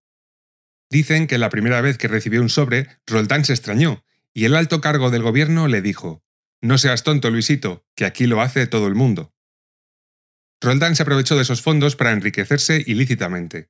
Dicen 0.89 1.27
que 1.27 1.37
la 1.37 1.49
primera 1.49 1.79
vez 1.81 1.99
que 1.99 2.07
recibió 2.07 2.41
un 2.41 2.49
sobre, 2.49 2.87
Roldán 3.05 3.45
se 3.45 3.53
extrañó, 3.53 4.03
y 4.33 4.45
el 4.45 4.55
alto 4.55 4.81
cargo 4.81 5.11
del 5.11 5.21
gobierno 5.21 5.67
le 5.67 5.83
dijo, 5.83 6.23
No 6.59 6.79
seas 6.79 7.03
tonto, 7.03 7.29
Luisito, 7.29 7.85
que 7.95 8.05
aquí 8.05 8.25
lo 8.25 8.41
hace 8.41 8.65
todo 8.65 8.87
el 8.87 8.95
mundo. 8.95 9.31
Roldán 10.59 10.95
se 10.95 11.03
aprovechó 11.03 11.35
de 11.35 11.43
esos 11.43 11.61
fondos 11.61 11.95
para 11.95 12.13
enriquecerse 12.13 12.83
ilícitamente. 12.83 13.69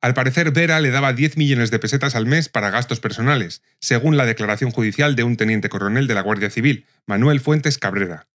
Al 0.00 0.14
parecer, 0.14 0.50
Vera 0.50 0.80
le 0.80 0.90
daba 0.90 1.12
10 1.12 1.36
millones 1.36 1.70
de 1.70 1.78
pesetas 1.78 2.16
al 2.16 2.26
mes 2.26 2.48
para 2.48 2.70
gastos 2.70 2.98
personales, 2.98 3.62
según 3.80 4.16
la 4.16 4.26
declaración 4.26 4.72
judicial 4.72 5.14
de 5.14 5.22
un 5.22 5.36
teniente 5.36 5.68
coronel 5.68 6.08
de 6.08 6.14
la 6.14 6.22
Guardia 6.22 6.50
Civil, 6.50 6.86
Manuel 7.06 7.40
Fuentes 7.40 7.78
Cabrera. 7.78 8.28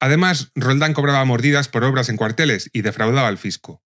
Además, 0.00 0.50
Roldán 0.54 0.94
cobraba 0.94 1.24
mordidas 1.24 1.68
por 1.68 1.84
obras 1.84 2.08
en 2.08 2.16
cuarteles 2.16 2.70
y 2.72 2.82
defraudaba 2.82 3.28
al 3.28 3.38
fisco. 3.38 3.82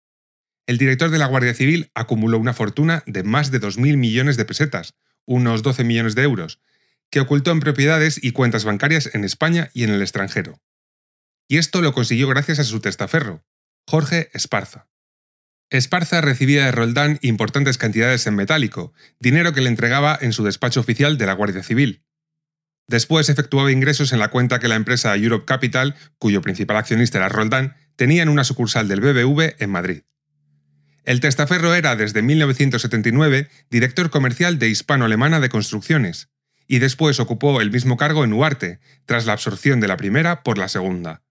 El 0.67 0.79
director 0.79 1.11
de 1.11 1.19
la 1.19 1.27
Guardia 1.27 1.55
Civil 1.55 1.91
acumuló 1.95 2.39
una 2.39 2.53
fortuna 2.53 3.03
de 3.07 3.23
más 3.23 3.51
de 3.51 3.61
2.000 3.61 3.97
millones 3.97 4.37
de 4.37 4.45
pesetas, 4.45 4.95
unos 5.25 5.63
12 5.63 5.85
millones 5.85 6.15
de 6.15 6.23
euros, 6.23 6.61
que 7.11 7.21
ocultó 7.21 7.51
en 7.51 7.61
propiedades 7.61 8.23
y 8.23 8.33
cuentas 8.33 8.65
bancarias 8.65 9.15
en 9.15 9.25
España 9.25 9.71
y 9.75 9.85
en 9.85 9.91
el 9.91 10.03
extranjero 10.03 10.61
y 11.51 11.59
esto 11.59 11.83
lo 11.83 11.93
consiguió 11.93 12.29
gracias 12.29 12.61
a 12.61 12.65
su 12.65 12.79
testaferro, 12.79 13.45
Jorge 13.85 14.31
Esparza. 14.35 14.87
Esparza 15.69 16.21
recibía 16.21 16.65
de 16.65 16.71
Roldán 16.71 17.19
importantes 17.23 17.77
cantidades 17.77 18.25
en 18.29 18.37
metálico, 18.37 18.93
dinero 19.19 19.53
que 19.53 19.61
le 19.61 19.69
entregaba 19.69 20.17
en 20.21 20.33
su 20.33 20.45
despacho 20.45 20.79
oficial 20.79 21.19
de 21.19 21.27
la 21.27 21.33
Guardia 21.33 21.65
Civil. 21.65 22.05
Después 22.91 23.29
efectuaba 23.29 23.71
ingresos 23.71 24.13
en 24.13 24.19
la 24.19 24.31
cuenta 24.31 24.59
que 24.59 24.67
la 24.67 24.75
empresa 24.75 25.15
Europe 25.15 25.45
Capital, 25.45 25.95
cuyo 26.19 26.43
principal 26.43 26.77
accionista 26.77 27.19
era 27.19 27.29
Roldán, 27.29 27.77
tenía 27.95 28.25
en 28.25 28.29
una 28.29 28.43
sucursal 28.43 28.89
del 28.89 29.01
BBV 29.01 29.55
en 29.61 29.71
Madrid. 29.71 30.03
El 31.05 31.21
testaferro 31.21 31.73
era 31.73 31.95
desde 31.95 32.21
1979 32.21 33.49
director 33.71 34.11
comercial 34.11 34.59
de 34.59 34.71
Hispano-Alemana 34.71 35.39
de 35.39 35.49
Construcciones, 35.49 36.31
y 36.67 36.81
después 36.81 37.21
ocupó 37.21 37.61
el 37.61 37.71
mismo 37.71 37.97
cargo 37.97 38.25
en 38.25 38.33
Huarte, 38.33 38.81
tras 39.05 39.25
la 39.25 39.35
absorción 39.35 39.79
de 39.79 39.87
la 39.87 39.97
primera 39.97 40.43
por 40.43 40.59
la 40.59 40.67
segunda. 40.67 41.23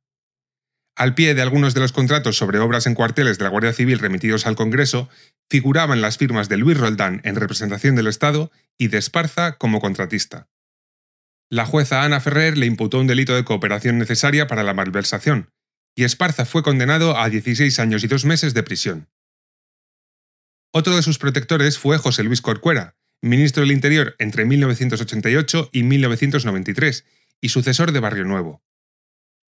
Al 0.96 1.14
pie 1.14 1.36
de 1.36 1.42
algunos 1.42 1.74
de 1.74 1.82
los 1.82 1.92
contratos 1.92 2.38
sobre 2.38 2.60
obras 2.60 2.88
en 2.88 2.96
cuarteles 2.96 3.38
de 3.38 3.44
la 3.44 3.50
Guardia 3.50 3.74
Civil 3.74 4.00
remitidos 4.00 4.48
al 4.48 4.56
Congreso, 4.56 5.10
figuraban 5.50 6.00
las 6.00 6.18
firmas 6.18 6.48
de 6.48 6.56
Luis 6.56 6.78
Roldán 6.78 7.20
en 7.26 7.36
representación 7.36 7.98
del 7.98 8.08
Estado 8.08 8.50
y 8.78 8.88
de 8.88 8.98
Esparza 8.98 9.58
como 9.58 9.82
contratista. 9.82 10.48
La 11.52 11.66
jueza 11.66 12.04
Ana 12.04 12.20
Ferrer 12.20 12.58
le 12.58 12.68
imputó 12.68 13.00
un 13.00 13.08
delito 13.08 13.34
de 13.36 13.44
cooperación 13.44 13.98
necesaria 13.98 14.46
para 14.46 14.62
la 14.62 14.76
malversación, 14.76 15.50
y 15.96 16.04
Esparza 16.04 16.46
fue 16.46 16.62
condenado 16.62 17.18
a 17.18 17.28
16 17.28 17.80
años 17.80 18.04
y 18.04 18.08
dos 18.08 18.24
meses 18.24 18.54
de 18.54 18.62
prisión. 18.62 19.10
Otro 20.72 20.96
de 20.96 21.02
sus 21.02 21.18
protectores 21.18 21.80
fue 21.80 21.98
José 21.98 22.24
Luis 22.24 22.42
Corcuera, 22.42 22.96
ministro 23.24 23.62
del 23.62 23.72
Interior 23.72 24.16
entre 24.20 24.46
1988 24.46 25.70
y 25.72 25.82
1993 25.82 27.06
y 27.42 27.50
sucesor 27.50 27.92
de 27.92 28.00
Barrio 28.00 28.26
Nuevo. 28.26 28.62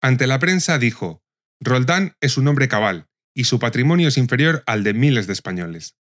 Ante 0.00 0.26
la 0.26 0.38
prensa 0.38 0.78
dijo, 0.78 1.22
Roldán 1.60 2.16
es 2.22 2.38
un 2.38 2.48
hombre 2.48 2.68
cabal, 2.68 3.08
y 3.34 3.44
su 3.44 3.58
patrimonio 3.58 4.08
es 4.08 4.16
inferior 4.16 4.62
al 4.66 4.84
de 4.84 4.94
miles 4.94 5.26
de 5.26 5.34
españoles. 5.34 5.96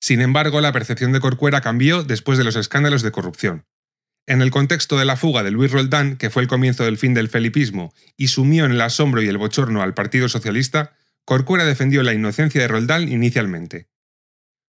Sin 0.00 0.20
embargo, 0.20 0.60
la 0.60 0.72
percepción 0.72 1.10
de 1.10 1.18
Corcuera 1.18 1.60
cambió 1.60 2.04
después 2.04 2.38
de 2.38 2.44
los 2.44 2.54
escándalos 2.54 3.02
de 3.02 3.10
corrupción. 3.10 3.66
En 4.26 4.40
el 4.40 4.50
contexto 4.50 4.98
de 4.98 5.04
la 5.04 5.16
fuga 5.16 5.42
de 5.42 5.50
Luis 5.50 5.70
Roldán, 5.70 6.16
que 6.16 6.30
fue 6.30 6.42
el 6.42 6.48
comienzo 6.48 6.84
del 6.84 6.96
fin 6.96 7.12
del 7.12 7.28
felipismo 7.28 7.92
y 8.16 8.28
sumió 8.28 8.64
en 8.64 8.72
el 8.72 8.80
asombro 8.80 9.22
y 9.22 9.28
el 9.28 9.36
bochorno 9.36 9.82
al 9.82 9.94
Partido 9.94 10.28
Socialista, 10.28 10.92
Corcuera 11.24 11.64
defendió 11.64 12.02
la 12.02 12.14
inocencia 12.14 12.60
de 12.60 12.68
Roldán 12.68 13.10
inicialmente. 13.10 13.88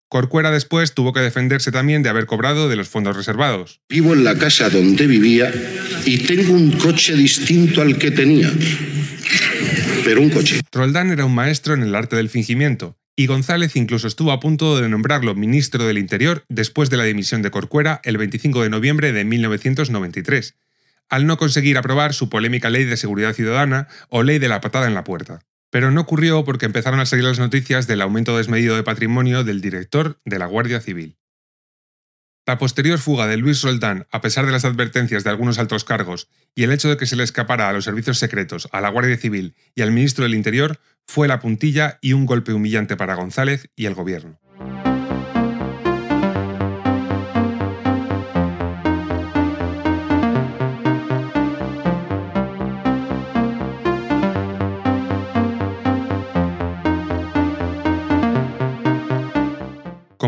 Corcuera 0.10 0.52
después 0.52 0.94
tuvo 0.94 1.14
que 1.14 1.22
defenderse 1.22 1.72
también 1.72 2.04
de 2.04 2.10
haber 2.10 2.26
cobrado 2.26 2.70
de 2.70 2.76
los 2.76 2.90
fondos 2.90 3.16
reservados. 3.16 3.82
Vivo 3.90 4.14
en 4.14 4.24
la 4.24 4.38
casa 4.38 4.70
donde 4.70 5.08
vivía 5.08 5.52
y 6.06 6.20
tengo 6.20 6.54
un 6.54 6.72
coche 6.74 7.16
distinto 7.16 7.82
al 7.82 7.98
que 7.98 8.12
tenía 8.12 8.52
pero 10.06 10.22
un 10.22 10.30
coche. 10.30 10.62
Roldán 10.72 11.10
era 11.10 11.26
un 11.26 11.34
maestro 11.34 11.74
en 11.74 11.82
el 11.82 11.96
arte 11.96 12.16
del 12.16 12.30
fingimiento, 12.30 12.96
y 13.16 13.28
González 13.28 13.76
incluso 13.76 14.08
estuvo 14.08 14.32
a 14.32 14.40
punto 14.40 14.80
de 14.80 14.90
nombrarlo 14.90 15.36
ministro 15.36 15.86
del 15.86 15.98
Interior 15.98 16.44
después 16.50 16.90
de 16.90 16.98
la 16.98 17.06
dimisión 17.06 17.42
de 17.42 17.52
Corcuera 17.52 18.02
el 18.04 18.18
25 18.18 18.64
de 18.64 18.70
noviembre 18.70 19.14
de 19.14 19.24
1993, 19.24 20.56
al 21.10 21.26
no 21.26 21.38
conseguir 21.38 21.78
aprobar 21.78 22.14
su 22.14 22.30
polémica 22.30 22.70
ley 22.70 22.84
de 22.84 22.98
seguridad 22.98 23.34
ciudadana 23.34 23.88
o 24.10 24.24
ley 24.24 24.40
de 24.40 24.50
la 24.50 24.60
patada 24.60 24.88
en 24.88 24.96
la 24.96 25.04
puerta. 25.04 25.40
Pero 25.70 25.92
no 25.92 26.02
ocurrió 26.02 26.44
porque 26.44 26.66
empezaron 26.66 27.00
a 27.00 27.06
salir 27.06 27.26
las 27.26 27.40
noticias 27.40 27.88
del 27.88 28.02
aumento 28.02 28.38
desmedido 28.38 28.76
de 28.76 28.84
patrimonio 28.84 29.44
del 29.44 29.62
director 29.62 30.20
de 30.26 30.40
la 30.40 30.46
Guardia 30.46 30.82
Civil. 30.82 31.18
La 32.48 32.60
posterior 32.60 33.00
fuga 33.00 33.26
de 33.26 33.38
Luis 33.38 33.64
Roldán, 33.64 34.06
a 34.12 34.22
pesar 34.22 34.46
de 34.46 34.52
las 34.52 34.66
advertencias 34.66 35.24
de 35.24 35.32
algunos 35.32 35.58
altos 35.58 35.84
cargos 35.84 36.30
y 36.54 36.62
el 36.62 36.72
hecho 36.72 36.90
de 36.90 36.96
que 36.96 37.08
se 37.08 37.16
le 37.16 37.24
escapara 37.24 37.70
a 37.70 37.74
los 37.74 37.86
servicios 37.86 38.20
secretos, 38.20 38.70
a 38.72 38.82
la 38.82 38.90
Guardia 38.90 39.18
Civil 39.18 39.56
y 39.74 39.82
al 39.82 39.92
ministro 39.92 40.26
del 40.26 40.36
Interior, 40.36 40.80
fue 41.08 41.28
la 41.28 41.40
puntilla 41.40 41.98
y 42.02 42.14
un 42.14 42.28
golpe 42.28 42.54
humillante 42.54 42.98
para 42.98 43.16
González 43.16 43.72
y 43.76 43.88
el 43.88 43.96
gobierno. 43.96 44.40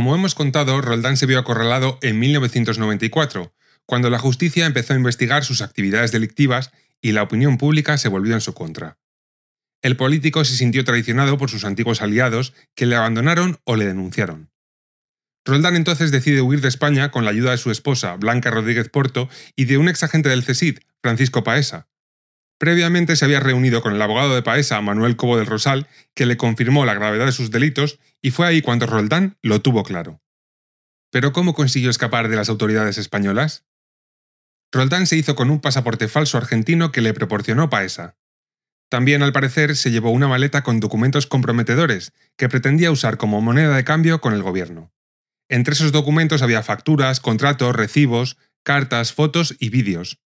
Como 0.08 0.16
hemos 0.16 0.36
contado, 0.36 0.80
Roldán 0.80 1.18
se 1.18 1.26
vio 1.26 1.38
acorralado 1.38 2.00
en 2.02 2.18
1994, 2.18 3.54
cuando 3.86 4.10
la 4.10 4.20
justicia 4.20 4.66
empezó 4.66 4.94
a 4.94 4.96
investigar 4.96 5.44
sus 5.44 5.62
actividades 5.62 6.14
delictivas 6.14 6.72
y 7.02 7.12
la 7.12 7.24
opinión 7.24 7.58
pública 7.58 7.98
se 7.98 8.08
volvió 8.08 8.34
en 8.34 8.40
su 8.40 8.54
contra. 8.54 9.00
El 9.82 9.98
político 9.98 10.46
se 10.46 10.56
sintió 10.56 10.86
traicionado 10.86 11.38
por 11.38 11.50
sus 11.50 11.66
antiguos 11.66 12.02
aliados 12.02 12.54
que 12.74 12.86
le 12.86 12.96
abandonaron 12.96 13.60
o 13.66 13.76
le 13.76 13.86
denunciaron. 13.86 14.50
Roldán 15.44 15.76
entonces 15.76 16.10
decide 16.10 16.40
huir 16.40 16.62
de 16.62 16.70
España 16.70 17.12
con 17.12 17.26
la 17.26 17.32
ayuda 17.32 17.52
de 17.52 17.58
su 17.58 17.70
esposa, 17.70 18.16
Blanca 18.16 18.50
Rodríguez 18.50 18.88
Porto, 18.88 19.28
y 19.58 19.66
de 19.66 19.78
un 19.78 19.90
exagente 19.90 20.30
del 20.30 20.44
CESID, 20.44 20.78
Francisco 21.02 21.44
Paesa, 21.44 21.90
Previamente 22.58 23.16
se 23.16 23.24
había 23.24 23.40
reunido 23.40 23.84
con 23.84 23.94
el 23.94 24.02
abogado 24.02 24.34
de 24.34 24.42
Paesa, 24.42 24.82
Manuel 24.82 25.16
Cobo 25.16 25.38
del 25.38 25.46
Rosal, 25.46 25.88
que 26.16 26.26
le 26.26 26.38
confirmó 26.38 26.86
la 26.86 26.96
gravedad 26.96 27.28
de 27.28 27.32
sus 27.32 27.52
delitos, 27.52 28.00
y 28.22 28.32
fue 28.32 28.48
ahí 28.48 28.62
cuando 28.62 28.86
Roldán 28.86 29.38
lo 29.42 29.62
tuvo 29.62 29.84
claro. 29.84 30.22
Pero 31.12 31.32
¿cómo 31.34 31.54
consiguió 31.54 31.90
escapar 31.90 32.28
de 32.28 32.36
las 32.36 32.50
autoridades 32.50 32.98
españolas? 32.98 33.66
Roldán 34.72 35.08
se 35.08 35.16
hizo 35.16 35.36
con 35.36 35.50
un 35.50 35.62
pasaporte 35.62 36.08
falso 36.08 36.38
argentino 36.38 36.92
que 36.92 37.02
le 37.02 37.14
proporcionó 37.14 37.70
Paesa. 37.70 38.18
También, 38.90 39.22
al 39.22 39.34
parecer, 39.34 39.76
se 39.76 39.92
llevó 39.92 40.12
una 40.12 40.28
maleta 40.28 40.64
con 40.64 40.80
documentos 40.80 41.28
comprometedores 41.28 42.14
que 42.38 42.50
pretendía 42.50 42.92
usar 42.92 43.18
como 43.18 43.42
moneda 43.42 43.76
de 43.76 43.84
cambio 43.84 44.22
con 44.22 44.34
el 44.34 44.44
gobierno. 44.44 44.94
Entre 45.50 45.74
esos 45.74 45.92
documentos 45.92 46.42
había 46.42 46.64
facturas, 46.64 47.20
contratos, 47.20 47.76
recibos, 47.76 48.38
cartas, 48.64 49.14
fotos 49.14 49.56
y 49.60 49.70
vídeos. 49.70 50.20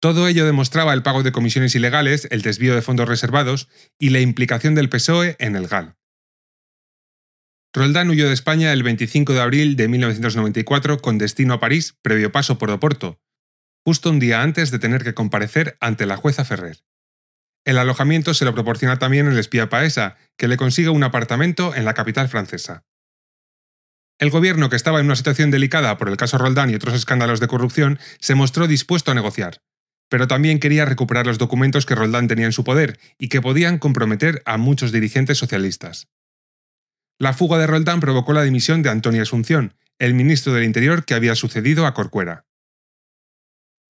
Todo 0.00 0.26
ello 0.26 0.44
demostraba 0.44 0.92
el 0.94 1.04
pago 1.04 1.22
de 1.22 1.30
comisiones 1.30 1.76
ilegales, 1.76 2.26
el 2.32 2.42
desvío 2.42 2.74
de 2.74 2.82
fondos 2.82 3.08
reservados 3.08 3.68
y 3.98 4.10
la 4.10 4.20
implicación 4.20 4.74
del 4.74 4.88
PSOE 4.88 5.36
en 5.38 5.54
el 5.54 5.68
GAL. 5.68 5.96
Roldán 7.74 8.10
huyó 8.10 8.28
de 8.28 8.34
España 8.34 8.70
el 8.74 8.82
25 8.82 9.32
de 9.32 9.40
abril 9.40 9.76
de 9.76 9.88
1994 9.88 10.98
con 10.98 11.16
destino 11.16 11.54
a 11.54 11.60
París, 11.60 11.96
previo 12.02 12.30
paso 12.30 12.58
por 12.58 12.70
Oporto, 12.70 13.18
justo 13.82 14.10
un 14.10 14.18
día 14.18 14.42
antes 14.42 14.70
de 14.70 14.78
tener 14.78 15.02
que 15.02 15.14
comparecer 15.14 15.78
ante 15.80 16.04
la 16.04 16.18
jueza 16.18 16.44
Ferrer. 16.44 16.84
El 17.64 17.78
alojamiento 17.78 18.34
se 18.34 18.44
lo 18.44 18.52
proporciona 18.52 18.98
también 18.98 19.26
el 19.26 19.38
espía 19.38 19.70
Paesa, 19.70 20.18
que 20.36 20.48
le 20.48 20.58
consigue 20.58 20.90
un 20.90 21.02
apartamento 21.02 21.74
en 21.74 21.86
la 21.86 21.94
capital 21.94 22.28
francesa. 22.28 22.84
El 24.18 24.28
gobierno, 24.28 24.68
que 24.68 24.76
estaba 24.76 25.00
en 25.00 25.06
una 25.06 25.16
situación 25.16 25.50
delicada 25.50 25.96
por 25.96 26.10
el 26.10 26.18
caso 26.18 26.36
Roldán 26.36 26.68
y 26.68 26.74
otros 26.74 26.92
escándalos 26.92 27.40
de 27.40 27.48
corrupción, 27.48 27.98
se 28.20 28.34
mostró 28.34 28.66
dispuesto 28.66 29.12
a 29.12 29.14
negociar, 29.14 29.62
pero 30.10 30.28
también 30.28 30.60
quería 30.60 30.84
recuperar 30.84 31.26
los 31.26 31.38
documentos 31.38 31.86
que 31.86 31.94
Roldán 31.94 32.28
tenía 32.28 32.44
en 32.44 32.52
su 32.52 32.64
poder 32.64 33.00
y 33.18 33.28
que 33.28 33.40
podían 33.40 33.78
comprometer 33.78 34.42
a 34.44 34.58
muchos 34.58 34.92
dirigentes 34.92 35.38
socialistas. 35.38 36.11
La 37.22 37.32
fuga 37.32 37.56
de 37.56 37.68
Roldán 37.68 38.00
provocó 38.00 38.32
la 38.32 38.42
dimisión 38.42 38.82
de 38.82 38.90
Antonio 38.90 39.22
Asunción, 39.22 39.74
el 40.00 40.12
ministro 40.12 40.54
del 40.54 40.64
Interior 40.64 41.04
que 41.04 41.14
había 41.14 41.36
sucedido 41.36 41.86
a 41.86 41.94
Corcuera. 41.94 42.46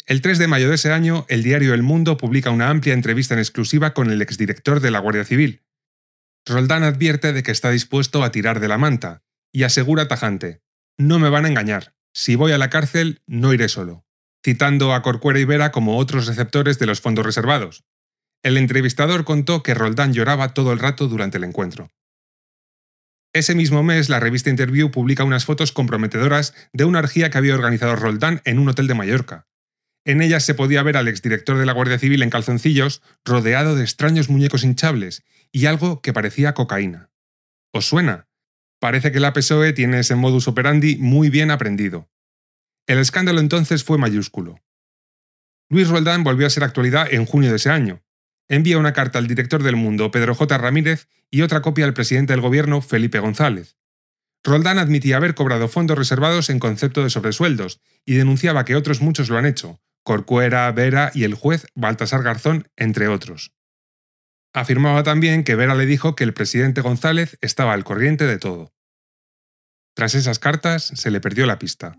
El 0.05 0.21
3 0.21 0.39
de 0.39 0.49
mayo 0.49 0.69
de 0.69 0.75
ese 0.75 0.93
año, 0.93 1.25
el 1.31 1.43
diario 1.43 1.73
El 1.73 1.83
Mundo 1.83 2.19
publica 2.19 2.51
una 2.51 2.69
amplia 2.69 2.93
entrevista 2.93 3.33
en 3.33 3.41
exclusiva 3.41 3.95
con 3.95 4.11
el 4.11 4.21
exdirector 4.21 4.81
de 4.81 4.91
la 4.91 4.99
Guardia 4.99 5.25
Civil. 5.25 5.63
Roldán 6.45 6.83
advierte 6.83 7.33
de 7.33 7.43
que 7.43 7.53
está 7.53 7.71
dispuesto 7.71 8.23
a 8.23 8.33
tirar 8.33 8.61
de 8.61 8.69
la 8.69 8.77
manta 8.77 9.23
y 9.51 9.63
asegura 9.63 10.09
tajante: 10.09 10.61
No 10.99 11.19
me 11.19 11.31
van 11.31 11.47
a 11.47 11.49
engañar. 11.49 11.95
Si 12.13 12.35
voy 12.35 12.53
a 12.53 12.59
la 12.59 12.69
cárcel, 12.69 13.23
no 13.27 13.55
iré 13.55 13.71
solo 13.71 14.05
citando 14.45 14.93
a 14.93 15.01
Corcuera 15.01 15.39
y 15.39 15.47
Vera 15.47 15.73
como 15.73 15.97
otros 15.97 16.27
receptores 16.27 16.79
de 16.79 16.85
los 16.85 17.01
fondos 17.01 17.25
reservados. 17.25 17.85
El 18.43 18.59
entrevistador 18.59 19.25
contó 19.25 19.63
que 19.63 19.73
Roldán 19.73 20.13
lloraba 20.13 20.53
todo 20.53 20.73
el 20.75 20.81
rato 20.81 21.09
durante 21.09 21.39
el 21.39 21.45
encuentro. 21.45 21.91
Ese 23.35 23.55
mismo 23.55 23.83
mes, 23.83 24.11
la 24.11 24.21
revista 24.21 24.51
Interview 24.51 24.91
publica 24.91 25.25
unas 25.25 25.47
fotos 25.47 25.73
comprometedoras 25.73 26.55
de 26.75 26.85
una 26.85 26.99
orgía 26.99 27.31
que 27.31 27.39
había 27.39 27.55
organizado 27.55 27.97
Roldán 27.97 28.43
en 28.45 28.59
un 28.59 28.69
hotel 28.69 28.87
de 28.87 28.95
Mallorca. 28.95 29.47
En 30.05 30.21
ellas 30.21 30.45
se 30.45 30.55
podía 30.55 30.83
ver 30.83 30.99
al 30.99 31.09
exdirector 31.09 31.57
de 31.57 31.65
la 31.65 31.73
Guardia 31.73 31.99
Civil 31.99 32.23
en 32.23 32.29
calzoncillos, 32.29 33.01
rodeado 33.25 33.75
de 33.75 33.85
extraños 33.85 34.29
muñecos 34.29 34.65
hinchables 34.65 35.25
y 35.51 35.65
algo 35.65 36.03
que 36.03 36.13
parecía 36.13 36.53
cocaína. 36.53 37.11
¿Os 37.73 37.87
suena? 37.87 38.29
Parece 38.81 39.13
que 39.13 39.21
la 39.21 39.33
PSOE 39.33 39.73
tiene 39.73 40.01
ese 40.01 40.15
modus 40.15 40.49
operandi 40.49 40.97
muy 40.97 41.31
bien 41.31 41.51
aprendido. 41.51 42.11
El 42.87 42.99
escándalo 42.99 43.41
entonces 43.41 43.85
fue 43.85 43.97
mayúsculo. 43.97 44.59
Luis 45.71 45.89
Roldán 45.89 46.25
volvió 46.25 46.47
a 46.47 46.51
ser 46.51 46.65
actualidad 46.65 47.07
en 47.11 47.25
junio 47.25 47.49
de 47.49 47.57
ese 47.57 47.71
año. 47.71 48.03
Envía 48.49 48.79
una 48.79 48.93
carta 48.93 49.19
al 49.19 49.27
director 49.27 49.63
del 49.63 49.77
Mundo, 49.77 50.11
Pedro 50.11 50.35
J. 50.35 50.59
Ramírez, 50.59 51.09
y 51.31 51.43
otra 51.43 51.63
copia 51.63 51.85
al 51.85 51.95
presidente 51.95 52.33
del 52.33 52.43
gobierno, 52.43 52.81
Felipe 52.83 53.19
González. 53.19 53.77
Roldán 54.45 54.79
admitía 54.79 55.17
haber 55.17 55.35
cobrado 55.35 55.69
fondos 55.69 55.97
reservados 55.97 56.51
en 56.51 56.59
concepto 56.59 57.03
de 57.03 57.11
sobresueldos 57.11 57.81
y 58.05 58.15
denunciaba 58.15 58.65
que 58.65 58.77
otros 58.77 59.01
muchos 59.01 59.29
lo 59.29 59.39
han 59.39 59.47
hecho, 59.47 59.81
Corcuera, 60.03 60.71
Vera 60.73 61.13
y 61.15 61.25
el 61.25 61.35
juez 61.35 61.67
Baltasar 61.75 62.23
Garzón, 62.23 62.69
entre 62.77 63.09
otros. 63.09 63.53
Afirmaba 64.53 65.03
también 65.03 65.45
que 65.45 65.55
Vera 65.55 65.75
le 65.75 65.87
dijo 65.87 66.15
que 66.15 66.25
el 66.25 66.35
presidente 66.35 66.81
González 66.81 67.39
estaba 67.41 67.73
al 67.73 67.85
corriente 67.85 68.27
de 68.27 68.39
todo. 68.39 68.75
Tras 69.95 70.15
esas 70.15 70.39
cartas 70.39 70.85
se 70.85 71.11
le 71.11 71.21
perdió 71.21 71.47
la 71.47 71.59
pista. 71.59 71.97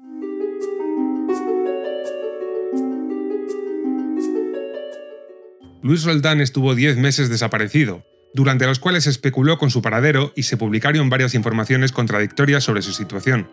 Luis 5.84 6.06
Roldán 6.06 6.40
estuvo 6.40 6.76
10 6.76 6.96
meses 6.96 7.28
desaparecido, 7.28 8.06
durante 8.34 8.66
los 8.66 8.80
cuales 8.80 9.04
se 9.04 9.10
especuló 9.10 9.58
con 9.58 9.70
su 9.70 9.82
paradero 9.82 10.32
y 10.34 10.44
se 10.44 10.56
publicaron 10.56 11.10
varias 11.10 11.36
informaciones 11.36 11.92
contradictorias 11.92 12.64
sobre 12.64 12.82
su 12.82 12.94
situación. 12.94 13.50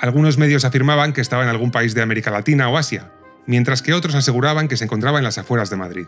Algunos 0.00 0.36
medios 0.36 0.64
afirmaban 0.64 1.12
que 1.12 1.20
estaba 1.20 1.44
en 1.44 1.48
algún 1.48 1.70
país 1.70 1.94
de 1.94 2.02
América 2.02 2.32
Latina 2.32 2.68
o 2.68 2.76
Asia, 2.76 3.12
mientras 3.46 3.82
que 3.82 3.94
otros 3.94 4.16
aseguraban 4.16 4.66
que 4.66 4.76
se 4.76 4.82
encontraba 4.82 5.18
en 5.18 5.24
las 5.24 5.38
afueras 5.38 5.70
de 5.70 5.76
Madrid. 5.76 6.06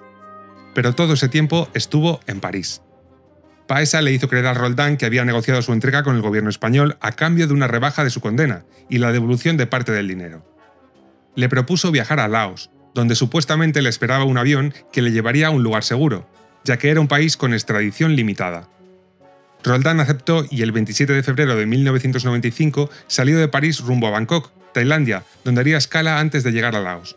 Pero 0.75 0.97
todo 0.97 1.13
ese 1.13 1.29
tiempo 1.29 1.69
estuvo 1.75 2.19
en 2.27 2.41
París. 2.41 2.83
Paesa 3.69 4.03
le 4.03 4.11
hizo 4.11 4.29
creer 4.29 4.49
a 4.49 4.55
Roldán 4.55 4.97
que 4.97 5.07
había 5.07 5.25
negociado 5.25 5.63
su 5.63 5.73
entrega 5.73 6.03
con 6.03 6.17
el 6.17 6.23
gobierno 6.23 6.51
español 6.51 6.99
a 7.01 7.13
cambio 7.13 7.47
de 7.47 7.55
una 7.55 7.69
rebaja 7.69 8.03
de 8.03 8.11
su 8.11 8.21
condena 8.21 8.65
y 8.89 8.99
la 8.99 9.13
devolución 9.13 9.57
de 9.57 9.69
parte 9.69 9.93
del 9.93 10.09
dinero. 10.09 10.45
Le 11.37 11.49
propuso 11.49 11.93
viajar 11.93 12.19
a 12.19 12.27
Laos, 12.27 12.73
donde 12.95 13.15
supuestamente 13.15 13.83
le 13.83 13.89
esperaba 13.89 14.25
un 14.25 14.39
avión 14.39 14.75
que 14.93 15.03
le 15.03 15.13
llevaría 15.13 15.49
a 15.49 15.51
un 15.51 15.63
lugar 15.63 15.85
seguro, 15.85 16.29
ya 16.65 16.79
que 16.79 16.91
era 16.91 17.01
un 17.01 17.09
país 17.09 17.37
con 17.37 17.55
extradición 17.55 18.17
limitada. 18.17 18.69
Roldán 19.63 20.01
aceptó 20.01 20.45
y 20.51 20.63
el 20.63 20.73
27 20.73 21.13
de 21.13 21.23
febrero 21.23 21.57
de 21.57 21.67
1995 21.67 22.91
salió 23.07 23.39
de 23.39 23.49
París 23.49 23.81
rumbo 23.81 24.07
a 24.07 24.11
Bangkok, 24.11 24.51
Tailandia, 24.73 25.25
donde 25.45 25.61
haría 25.61 25.77
escala 25.77 26.19
antes 26.19 26.45
de 26.45 26.53
llegar 26.53 26.75
a 26.77 26.81
Laos. 26.81 27.17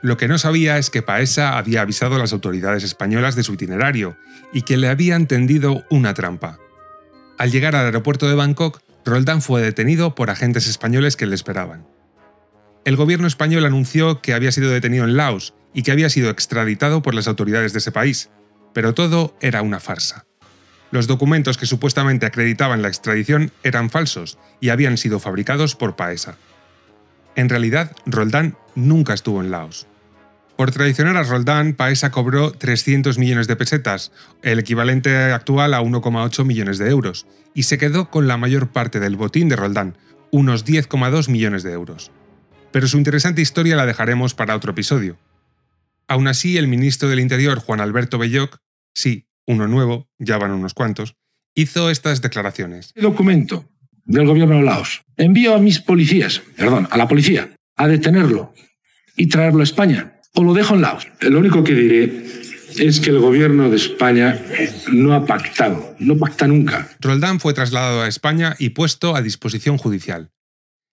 Lo 0.00 0.16
que 0.16 0.28
no 0.28 0.38
sabía 0.38 0.78
es 0.78 0.90
que 0.90 1.02
Paesa 1.02 1.58
había 1.58 1.82
avisado 1.82 2.14
a 2.14 2.18
las 2.18 2.32
autoridades 2.32 2.84
españolas 2.84 3.34
de 3.34 3.42
su 3.42 3.54
itinerario 3.54 4.16
y 4.52 4.62
que 4.62 4.76
le 4.76 4.88
habían 4.88 5.26
tendido 5.26 5.84
una 5.90 6.14
trampa. 6.14 6.58
Al 7.36 7.50
llegar 7.50 7.74
al 7.74 7.86
aeropuerto 7.86 8.28
de 8.28 8.34
Bangkok, 8.34 8.80
Roldán 9.04 9.42
fue 9.42 9.60
detenido 9.60 10.14
por 10.14 10.30
agentes 10.30 10.68
españoles 10.68 11.16
que 11.16 11.26
le 11.26 11.34
esperaban 11.34 11.97
el 12.84 12.96
gobierno 12.96 13.26
español 13.26 13.64
anunció 13.66 14.20
que 14.20 14.34
había 14.34 14.52
sido 14.52 14.70
detenido 14.70 15.04
en 15.04 15.16
Laos 15.16 15.54
y 15.74 15.82
que 15.82 15.92
había 15.92 16.08
sido 16.08 16.30
extraditado 16.30 17.02
por 17.02 17.14
las 17.14 17.28
autoridades 17.28 17.72
de 17.72 17.80
ese 17.80 17.92
país, 17.92 18.30
pero 18.72 18.94
todo 18.94 19.36
era 19.40 19.62
una 19.62 19.80
farsa. 19.80 20.24
Los 20.90 21.06
documentos 21.06 21.58
que 21.58 21.66
supuestamente 21.66 22.24
acreditaban 22.24 22.80
la 22.80 22.88
extradición 22.88 23.52
eran 23.62 23.90
falsos 23.90 24.38
y 24.60 24.70
habían 24.70 24.96
sido 24.96 25.20
fabricados 25.20 25.74
por 25.74 25.96
Paesa. 25.96 26.38
En 27.36 27.48
realidad, 27.48 27.92
Roldán 28.06 28.56
nunca 28.74 29.12
estuvo 29.12 29.42
en 29.42 29.50
Laos. 29.50 29.86
Por 30.56 30.72
traicionar 30.72 31.16
a 31.16 31.22
Roldán, 31.22 31.74
Paesa 31.74 32.10
cobró 32.10 32.52
300 32.52 33.18
millones 33.18 33.46
de 33.46 33.56
pesetas, 33.56 34.12
el 34.42 34.58
equivalente 34.58 35.14
actual 35.14 35.74
a 35.74 35.82
1,8 35.82 36.44
millones 36.44 36.78
de 36.78 36.88
euros, 36.88 37.26
y 37.54 37.64
se 37.64 37.78
quedó 37.78 38.10
con 38.10 38.26
la 38.26 38.38
mayor 38.38 38.68
parte 38.68 38.98
del 38.98 39.16
botín 39.16 39.48
de 39.48 39.56
Roldán, 39.56 39.96
unos 40.32 40.64
10,2 40.64 41.28
millones 41.28 41.62
de 41.62 41.72
euros 41.72 42.10
pero 42.72 42.88
su 42.88 42.98
interesante 42.98 43.42
historia 43.42 43.76
la 43.76 43.86
dejaremos 43.86 44.34
para 44.34 44.56
otro 44.56 44.72
episodio. 44.72 45.18
Aún 46.06 46.28
así, 46.28 46.56
el 46.56 46.68
ministro 46.68 47.08
del 47.08 47.20
Interior, 47.20 47.58
Juan 47.58 47.80
Alberto 47.80 48.18
Belloc, 48.18 48.58
sí, 48.94 49.26
uno 49.46 49.68
nuevo, 49.68 50.08
ya 50.18 50.38
van 50.38 50.52
unos 50.52 50.74
cuantos, 50.74 51.16
hizo 51.54 51.90
estas 51.90 52.22
declaraciones. 52.22 52.92
El 52.94 53.02
documento 53.02 53.68
del 54.04 54.26
gobierno 54.26 54.56
de 54.56 54.62
Laos 54.62 55.02
envío 55.16 55.54
a 55.54 55.58
mis 55.58 55.80
policías, 55.80 56.40
perdón, 56.56 56.88
a 56.90 56.96
la 56.96 57.08
policía, 57.08 57.50
a 57.76 57.88
detenerlo 57.88 58.54
y 59.16 59.26
traerlo 59.28 59.60
a 59.60 59.64
España. 59.64 60.14
O 60.34 60.44
lo 60.44 60.54
dejo 60.54 60.74
en 60.74 60.82
Laos. 60.82 61.08
Lo 61.20 61.38
único 61.38 61.64
que 61.64 61.74
diré 61.74 62.24
es 62.78 63.00
que 63.00 63.10
el 63.10 63.18
gobierno 63.18 63.70
de 63.70 63.76
España 63.76 64.40
no 64.92 65.14
ha 65.14 65.26
pactado, 65.26 65.96
no 65.98 66.16
pacta 66.16 66.46
nunca. 66.46 66.88
Roldán 67.00 67.40
fue 67.40 67.54
trasladado 67.54 68.02
a 68.02 68.08
España 68.08 68.54
y 68.58 68.70
puesto 68.70 69.16
a 69.16 69.22
disposición 69.22 69.78
judicial. 69.78 70.30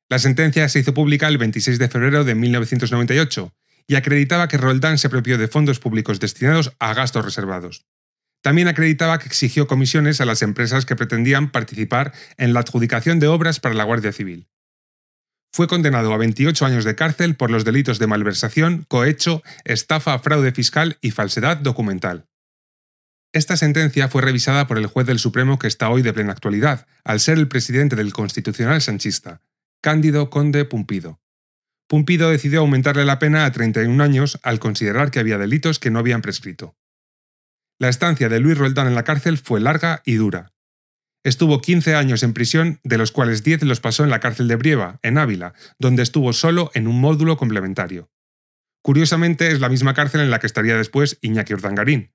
La 0.07 0.19
sentencia 0.19 0.69
se 0.69 0.79
hizo 0.79 0.93
pública 0.93 1.27
el 1.27 1.39
26 1.39 1.79
de 1.79 1.89
febrero 1.89 2.23
de 2.23 2.35
1998 2.35 3.53
y 3.87 3.95
acreditaba 3.95 4.47
que 4.47 4.57
Roldán 4.57 4.97
se 4.97 5.07
apropió 5.07 5.37
de 5.37 5.47
fondos 5.47 5.79
públicos 5.79 6.19
destinados 6.19 6.73
a 6.79 6.93
gastos 6.93 7.25
reservados. 7.25 7.85
También 8.41 8.67
acreditaba 8.67 9.17
que 9.17 9.25
exigió 9.25 9.65
comisiones 9.65 10.21
a 10.21 10.25
las 10.25 10.43
empresas 10.43 10.85
que 10.85 10.95
pretendían 10.95 11.51
participar 11.51 12.13
en 12.37 12.53
la 12.53 12.59
adjudicación 12.59 13.19
de 13.19 13.27
obras 13.27 13.59
para 13.59 13.73
la 13.73 13.83
Guardia 13.83 14.11
Civil. 14.11 14.47
Fue 15.51 15.67
condenado 15.67 16.13
a 16.13 16.17
28 16.17 16.65
años 16.65 16.83
de 16.83 16.95
cárcel 16.95 17.35
por 17.35 17.49
los 17.49 17.65
delitos 17.65 17.97
de 17.97 18.05
malversación, 18.05 18.85
cohecho, 18.87 19.41
estafa, 19.63 20.19
fraude 20.19 20.51
fiscal 20.51 20.99
y 21.01 21.11
falsedad 21.11 21.57
documental. 21.57 22.27
Esta 23.33 23.57
sentencia 23.57 24.07
fue 24.07 24.21
revisada 24.21 24.67
por 24.67 24.77
el 24.77 24.85
juez 24.85 25.07
del 25.07 25.17
Supremo 25.17 25.57
que 25.57 25.67
está 25.67 25.89
hoy 25.89 26.03
de 26.03 26.13
plena 26.13 26.33
actualidad, 26.33 26.85
al 27.03 27.19
ser 27.19 27.39
el 27.39 27.47
presidente 27.47 27.95
del 27.95 28.13
Constitucional 28.13 28.81
Sanchista, 28.81 29.41
Cándido 29.85 30.31
Conde 30.31 30.65
Pumpido. 30.65 31.21
Pumpido 31.87 32.31
decidió 32.31 32.61
aumentarle 32.61 33.05
la 33.05 33.19
pena 33.19 33.45
a 33.45 33.51
31 33.51 34.03
años 34.03 34.39
al 34.41 34.57
considerar 34.57 35.11
que 35.11 35.19
había 35.19 35.37
delitos 35.37 35.77
que 35.77 35.91
no 35.91 35.99
habían 35.99 36.23
prescrito. 36.23 36.75
La 37.77 37.89
estancia 37.89 38.27
de 38.27 38.39
Luis 38.39 38.57
Roldán 38.57 38.87
en 38.87 38.95
la 38.95 39.03
cárcel 39.03 39.37
fue 39.37 39.59
larga 39.59 40.01
y 40.03 40.15
dura. 40.15 40.55
Estuvo 41.23 41.61
15 41.61 41.93
años 41.93 42.23
en 42.23 42.33
prisión, 42.33 42.79
de 42.83 42.97
los 42.97 43.11
cuales 43.11 43.43
10 43.43 43.61
los 43.61 43.79
pasó 43.79 44.03
en 44.03 44.09
la 44.09 44.19
cárcel 44.19 44.47
de 44.47 44.55
Brieva, 44.55 44.99
en 45.03 45.19
Ávila, 45.19 45.53
donde 45.77 46.01
estuvo 46.01 46.33
solo 46.33 46.71
en 46.73 46.87
un 46.87 46.99
módulo 46.99 47.37
complementario. 47.37 48.09
Curiosamente, 48.81 49.51
es 49.51 49.59
la 49.59 49.69
misma 49.69 49.93
cárcel 49.93 50.21
en 50.21 50.31
la 50.31 50.39
que 50.39 50.47
estaría 50.47 50.75
después 50.75 51.19
Iñaki 51.21 51.53
Urdangarín. 51.53 52.11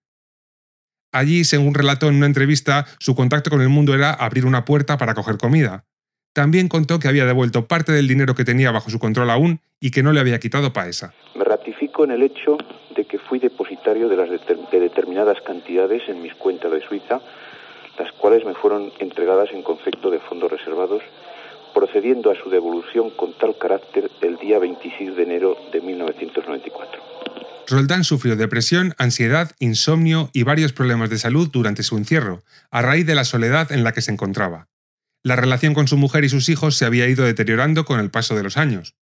Allí, 1.13 1.45
según 1.45 1.75
relató 1.75 2.09
en 2.09 2.17
una 2.17 2.27
entrevista, 2.27 2.89
su 2.99 3.15
contacto 3.15 3.49
con 3.49 3.61
el 3.61 3.69
mundo 3.69 3.95
era 3.95 4.13
abrir 4.13 4.45
una 4.45 4.65
puerta 4.65 4.99
para 4.99 5.15
coger 5.15 5.39
comida, 5.39 5.87
También 6.33 6.69
contó 6.69 7.01
que 7.01 7.09
había 7.09 7.27
devuelto 7.27 7.67
parte 7.67 7.91
del 7.93 8.07
dinero 8.07 8.35
que 8.35 8.45
tenía 8.45 8.71
bajo 8.71 8.89
su 8.89 9.01
control 9.01 9.31
aún 9.31 9.61
y 9.81 9.91
que 9.91 10.03
no 10.03 10.13
le 10.13 10.21
había 10.21 10.39
quitado 10.39 10.73
paesa. 10.73 11.13
Me 11.35 11.45
ratifico 11.45 12.05
en 12.05 12.13
el 12.13 12.23
hecho 12.23 12.57
de 12.95 13.05
que 13.05 13.19
fui 13.19 13.41
depositario 13.41 14.09
de, 14.09 14.17
las 14.17 14.29
de 14.29 14.81
determinadas 14.81 15.41
cantidades 15.41 16.03
en 16.09 16.23
mis 16.23 16.35
cuentas 16.35 16.71
de 16.71 16.83
Suiza, 16.83 17.21
las 17.99 18.13
cuales 18.13 18.45
me 18.45 18.55
fueron 18.55 18.93
entregadas 19.01 19.51
en 19.53 19.63
concepto 19.63 20.11
de 20.11 20.21
fondos 20.21 20.53
reservados, 20.53 21.03
procediendo 21.75 22.31
a 22.31 22.37
su 22.37 22.49
devolución 22.49 23.11
con 23.11 23.37
tal 23.39 23.59
carácter 23.59 24.11
el 24.21 24.37
día 24.37 24.59
26 24.59 25.17
de 25.17 25.23
enero 25.23 25.57
de 25.73 25.81
1994. 25.81 27.03
Roldán 27.67 28.05
sufrió 28.05 28.37
depresión, 28.37 28.95
ansiedad, 28.99 29.53
insomnio 29.59 30.31
y 30.33 30.43
varios 30.45 30.73
problemas 30.73 31.11
de 31.11 31.19
salud 31.19 31.49
durante 31.53 31.83
su 31.83 31.97
encierro, 31.97 32.43
a 32.71 32.83
raíz 32.83 33.07
de 33.07 33.15
la 33.15 33.25
soledad 33.25 33.71
en 33.73 33.85
la 33.85 33.93
que 33.93 34.01
se 34.01 34.11
encontraba. 34.11 34.69
La 35.23 35.37
relación 35.37 35.75
con 35.75 35.87
su 35.87 35.99
mujer 35.99 36.25
y 36.25 36.29
sus 36.31 36.49
hijos 36.49 36.77
se 36.77 36.87
había 36.87 37.07
ido 37.07 37.25
deteriorando 37.25 37.85
con 37.85 38.01
el 38.01 38.11
paso 38.11 38.35
de 38.35 38.43
los 38.43 38.57
años. 38.57 38.97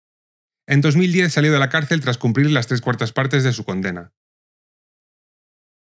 En 0.67 0.81
2010 0.81 1.31
salió 1.31 1.51
de 1.51 1.59
la 1.59 1.69
cárcel 1.69 2.01
tras 2.01 2.17
cumplir 2.17 2.51
las 2.51 2.67
tres 2.67 2.81
cuartas 2.81 3.13
partes 3.13 3.43
de 3.43 3.53
su 3.53 3.63
condena. 3.63 4.13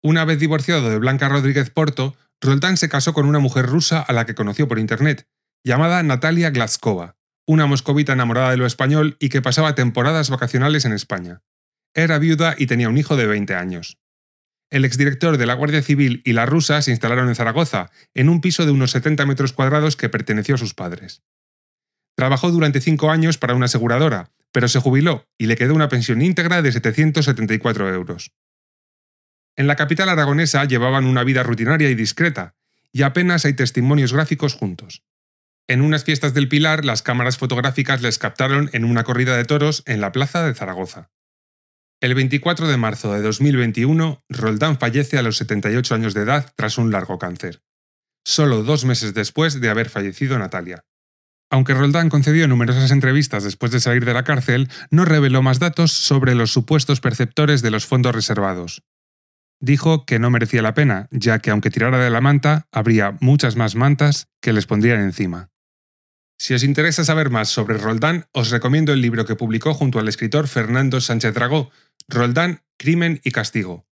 Una 0.02 0.24
vez 0.24 0.38
divorciado 0.38 0.90
de 0.90 0.98
Blanca 0.98 1.28
Rodríguez 1.28 1.70
Porto, 1.70 2.16
Roldán 2.40 2.76
se 2.76 2.88
casó 2.88 3.14
con 3.14 3.26
una 3.26 3.38
mujer 3.38 3.66
rusa 3.66 4.00
a 4.00 4.12
la 4.12 4.26
que 4.26 4.34
conoció 4.34 4.68
por 4.68 4.78
internet, 4.78 5.28
llamada 5.64 6.02
Natalia 6.02 6.50
Glazkova, 6.50 7.16
una 7.46 7.66
moscovita 7.66 8.12
enamorada 8.12 8.50
de 8.50 8.56
lo 8.56 8.66
español 8.66 9.16
y 9.20 9.28
que 9.30 9.42
pasaba 9.42 9.74
temporadas 9.74 10.28
vacacionales 10.30 10.84
en 10.84 10.92
España. 10.92 11.42
Era 11.94 12.18
viuda 12.18 12.54
y 12.58 12.66
tenía 12.66 12.88
un 12.88 12.98
hijo 12.98 13.16
de 13.16 13.26
20 13.26 13.54
años. 13.54 13.98
El 14.70 14.84
exdirector 14.84 15.38
de 15.38 15.46
la 15.46 15.54
Guardia 15.54 15.82
Civil 15.82 16.22
y 16.24 16.32
la 16.32 16.44
rusa 16.44 16.82
se 16.82 16.90
instalaron 16.90 17.28
en 17.28 17.36
Zaragoza, 17.36 17.90
en 18.14 18.28
un 18.28 18.40
piso 18.40 18.64
de 18.64 18.72
unos 18.72 18.90
70 18.90 19.24
metros 19.24 19.52
cuadrados 19.52 19.96
que 19.96 20.08
perteneció 20.08 20.56
a 20.56 20.58
sus 20.58 20.74
padres. 20.74 21.22
Trabajó 22.16 22.50
durante 22.50 22.80
cinco 22.80 23.10
años 23.10 23.38
para 23.38 23.54
una 23.54 23.66
aseguradora, 23.66 24.32
pero 24.50 24.68
se 24.68 24.80
jubiló 24.80 25.28
y 25.38 25.46
le 25.46 25.56
quedó 25.56 25.74
una 25.74 25.88
pensión 25.88 26.20
íntegra 26.20 26.62
de 26.62 26.72
774 26.72 27.94
euros. 27.94 28.32
En 29.54 29.66
la 29.66 29.76
capital 29.76 30.08
aragonesa 30.08 30.64
llevaban 30.64 31.06
una 31.06 31.24
vida 31.24 31.42
rutinaria 31.42 31.88
y 31.88 31.94
discreta, 31.94 32.56
y 32.90 33.02
apenas 33.02 33.44
hay 33.44 33.54
testimonios 33.54 34.12
gráficos 34.12 34.54
juntos. 34.54 35.04
En 35.68 35.80
unas 35.80 36.04
fiestas 36.04 36.34
del 36.34 36.48
Pilar, 36.48 36.84
las 36.84 37.02
cámaras 37.02 37.38
fotográficas 37.38 38.02
les 38.02 38.18
captaron 38.18 38.70
en 38.72 38.84
una 38.84 39.04
corrida 39.04 39.36
de 39.36 39.44
toros 39.44 39.82
en 39.86 40.00
la 40.00 40.12
plaza 40.12 40.44
de 40.46 40.54
Zaragoza. 40.54 41.10
El 42.02 42.14
24 42.14 42.68
de 42.68 42.76
marzo 42.76 43.14
de 43.14 43.22
2021, 43.22 44.22
Roldán 44.28 44.78
fallece 44.78 45.16
a 45.16 45.22
los 45.22 45.38
78 45.38 45.94
años 45.94 46.12
de 46.12 46.22
edad 46.22 46.52
tras 46.54 46.76
un 46.76 46.92
largo 46.92 47.18
cáncer, 47.18 47.62
solo 48.22 48.62
dos 48.62 48.84
meses 48.84 49.14
después 49.14 49.62
de 49.62 49.70
haber 49.70 49.88
fallecido 49.88 50.38
Natalia. 50.38 50.84
Aunque 51.50 51.72
Roldán 51.72 52.10
concedió 52.10 52.46
numerosas 52.48 52.90
entrevistas 52.90 53.44
después 53.44 53.72
de 53.72 53.80
salir 53.80 54.04
de 54.04 54.12
la 54.12 54.24
cárcel, 54.24 54.68
no 54.90 55.06
reveló 55.06 55.40
más 55.40 55.58
datos 55.58 55.90
sobre 55.90 56.34
los 56.34 56.52
supuestos 56.52 57.00
perceptores 57.00 57.62
de 57.62 57.70
los 57.70 57.86
fondos 57.86 58.14
reservados. 58.14 58.82
Dijo 59.58 60.04
que 60.04 60.18
no 60.18 60.28
merecía 60.28 60.60
la 60.60 60.74
pena, 60.74 61.08
ya 61.12 61.38
que 61.38 61.50
aunque 61.50 61.70
tirara 61.70 61.98
de 61.98 62.10
la 62.10 62.20
manta, 62.20 62.66
habría 62.72 63.16
muchas 63.20 63.56
más 63.56 63.74
mantas 63.74 64.28
que 64.42 64.52
les 64.52 64.66
pondrían 64.66 65.00
encima. 65.00 65.48
Si 66.38 66.52
os 66.54 66.62
interesa 66.62 67.04
saber 67.04 67.30
más 67.30 67.48
sobre 67.48 67.78
Roldán, 67.78 68.26
os 68.32 68.50
recomiendo 68.50 68.92
el 68.92 69.00
libro 69.00 69.24
que 69.24 69.36
publicó 69.36 69.72
junto 69.72 69.98
al 69.98 70.08
escritor 70.08 70.48
Fernando 70.48 71.00
Sánchez 71.00 71.34
Dragó, 71.34 71.70
Roldán, 72.08 72.62
Crimen 72.76 73.20
y 73.24 73.30
Castigo. 73.30 73.86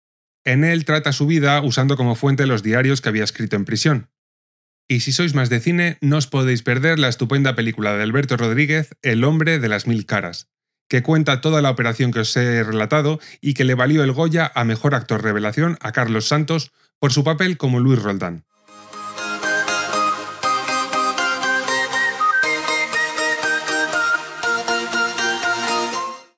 En 0.44 0.62
él 0.62 0.84
trata 0.84 1.12
su 1.12 1.26
vida 1.26 1.60
usando 1.62 1.96
como 1.96 2.14
fuente 2.14 2.46
los 2.46 2.62
diarios 2.62 3.00
que 3.00 3.08
había 3.08 3.24
escrito 3.24 3.56
en 3.56 3.64
prisión. 3.64 4.10
Y 4.86 5.00
si 5.00 5.12
sois 5.12 5.34
más 5.34 5.48
de 5.48 5.60
cine, 5.60 5.96
no 6.02 6.18
os 6.18 6.26
podéis 6.26 6.62
perder 6.62 6.98
la 6.98 7.08
estupenda 7.08 7.54
película 7.56 7.96
de 7.96 8.02
Alberto 8.02 8.36
Rodríguez, 8.36 8.90
El 9.00 9.24
hombre 9.24 9.58
de 9.58 9.68
las 9.68 9.86
mil 9.86 10.04
caras, 10.04 10.50
que 10.88 11.02
cuenta 11.02 11.40
toda 11.40 11.62
la 11.62 11.70
operación 11.70 12.12
que 12.12 12.20
os 12.20 12.36
he 12.36 12.62
relatado 12.62 13.18
y 13.40 13.54
que 13.54 13.64
le 13.64 13.74
valió 13.74 14.04
el 14.04 14.12
Goya 14.12 14.52
a 14.54 14.64
Mejor 14.64 14.94
Actor 14.94 15.22
Revelación 15.22 15.78
a 15.80 15.92
Carlos 15.92 16.28
Santos 16.28 16.72
por 16.98 17.10
su 17.10 17.24
papel 17.24 17.56
como 17.56 17.80
Luis 17.80 18.02
Roldán. 18.02 18.44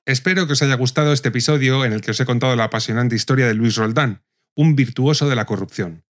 Espero 0.07 0.47
que 0.47 0.53
os 0.53 0.61
haya 0.61 0.75
gustado 0.75 1.11
este 1.11 1.27
episodio 1.27 1.83
en 1.83 1.91
el 1.91 1.99
que 1.99 2.11
os 2.11 2.19
he 2.21 2.25
contado 2.25 2.55
la 2.55 2.63
apasionante 2.63 3.17
historia 3.17 3.45
de 3.45 3.53
Luis 3.53 3.75
Roldán, 3.75 4.23
un 4.55 4.73
virtuoso 4.73 5.27
de 5.27 5.35
la 5.35 5.43
corrupción. 5.43 6.05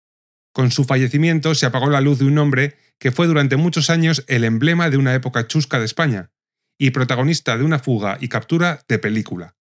Con 0.54 0.70
su 0.70 0.84
fallecimiento 0.84 1.54
se 1.54 1.66
apagó 1.66 1.90
la 1.90 2.00
luz 2.00 2.18
de 2.18 2.24
un 2.24 2.38
hombre 2.38 2.78
que 2.98 3.12
fue 3.12 3.26
durante 3.26 3.56
muchos 3.56 3.90
años 3.90 4.24
el 4.28 4.44
emblema 4.44 4.88
de 4.88 4.96
una 4.96 5.12
época 5.12 5.46
chusca 5.46 5.78
de 5.78 5.84
España 5.84 6.30
y 6.78 6.92
protagonista 6.92 7.58
de 7.58 7.64
una 7.64 7.78
fuga 7.78 8.16
y 8.18 8.28
captura 8.28 8.80
de 8.88 8.98
película. 8.98 9.56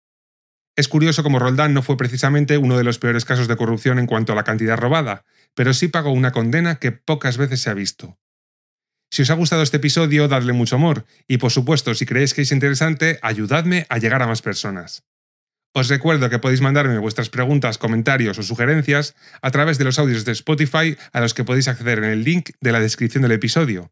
Es 0.75 0.89
curioso 0.89 1.23
como 1.23 1.39
Roldán 1.39 1.73
no 1.73 1.83
fue 1.83 1.97
precisamente 1.97 2.59
uno 2.59 2.77
de 2.77 2.83
los 2.83 2.99
peores 2.99 3.25
casos 3.25 3.47
de 3.47 3.57
corrupción 3.57 4.01
en 4.01 4.07
cuanto 4.07 4.33
a 4.33 4.37
la 4.37 4.43
cantidad 4.43 4.77
robada, 4.77 5.25
pero 5.55 5.73
sí 5.73 5.87
pagó 5.87 6.11
una 6.11 6.33
condena 6.33 6.81
que 6.81 6.91
pocas 6.91 7.37
veces 7.37 7.61
se 7.61 7.71
ha 7.71 7.75
visto. 7.75 8.19
Si 9.17 9.23
os 9.23 9.31
ha 9.31 9.35
gustado 9.35 9.63
este 9.63 9.79
episodio, 9.79 10.29
dadle 10.29 10.53
mucho 10.53 10.77
amor 10.77 11.07
y 11.27 11.39
por 11.39 11.51
supuesto, 11.51 11.95
si 11.95 12.05
creéis 12.05 12.35
que 12.35 12.43
es 12.43 12.53
interesante, 12.53 13.19
ayudadme 13.23 13.87
a 13.89 13.97
llegar 13.97 14.21
a 14.21 14.27
más 14.27 14.43
personas. 14.43 15.05
Os 15.73 15.89
recuerdo 15.89 16.29
que 16.29 16.39
podéis 16.39 16.61
mandarme 16.61 16.99
vuestras 16.99 17.31
preguntas, 17.31 17.79
comentarios 17.79 18.39
o 18.39 18.43
sugerencias 18.43 19.15
a 19.41 19.51
través 19.51 19.79
de 19.79 19.85
los 19.85 19.99
audios 19.99 20.27
de 20.27 20.33
Spotify 20.33 20.99
a 21.15 21.21
los 21.23 21.33
que 21.33 21.45
podéis 21.45 21.67
acceder 21.67 21.97
en 21.97 22.11
el 22.11 22.25
link 22.25 22.51
de 22.61 22.73
la 22.73 22.81
descripción 22.81 23.23
del 23.23 23.33
episodio. 23.33 23.91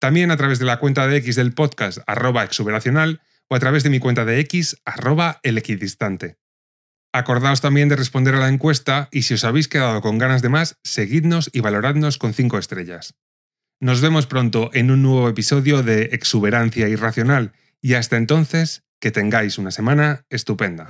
También 0.00 0.32
a 0.32 0.36
través 0.36 0.58
de 0.58 0.64
la 0.64 0.80
cuenta 0.80 1.06
de 1.06 1.18
X 1.18 1.36
del 1.36 1.52
podcast 1.52 1.98
arroba 2.08 2.42
exuberacional 2.42 3.22
o 3.46 3.54
a 3.54 3.60
través 3.60 3.84
de 3.84 3.90
mi 3.90 4.00
cuenta 4.00 4.24
de 4.24 4.40
X 4.40 4.78
arroba 4.84 5.38
el 5.44 5.56
equidistante. 5.56 6.36
Acordaos 7.12 7.60
también 7.60 7.88
de 7.88 7.94
responder 7.94 8.34
a 8.34 8.40
la 8.40 8.48
encuesta 8.48 9.08
y 9.12 9.22
si 9.22 9.34
os 9.34 9.44
habéis 9.44 9.68
quedado 9.68 10.00
con 10.00 10.18
ganas 10.18 10.42
de 10.42 10.48
más, 10.48 10.78
seguidnos 10.82 11.48
y 11.52 11.60
valoradnos 11.60 12.18
con 12.18 12.34
5 12.34 12.58
estrellas. 12.58 13.14
Nos 13.80 14.00
vemos 14.00 14.26
pronto 14.26 14.70
en 14.72 14.90
un 14.90 15.02
nuevo 15.02 15.28
episodio 15.28 15.82
de 15.82 16.04
Exuberancia 16.12 16.88
Irracional 16.88 17.52
y 17.80 17.94
hasta 17.94 18.16
entonces, 18.16 18.84
que 19.00 19.10
tengáis 19.10 19.58
una 19.58 19.70
semana 19.70 20.24
estupenda. 20.30 20.86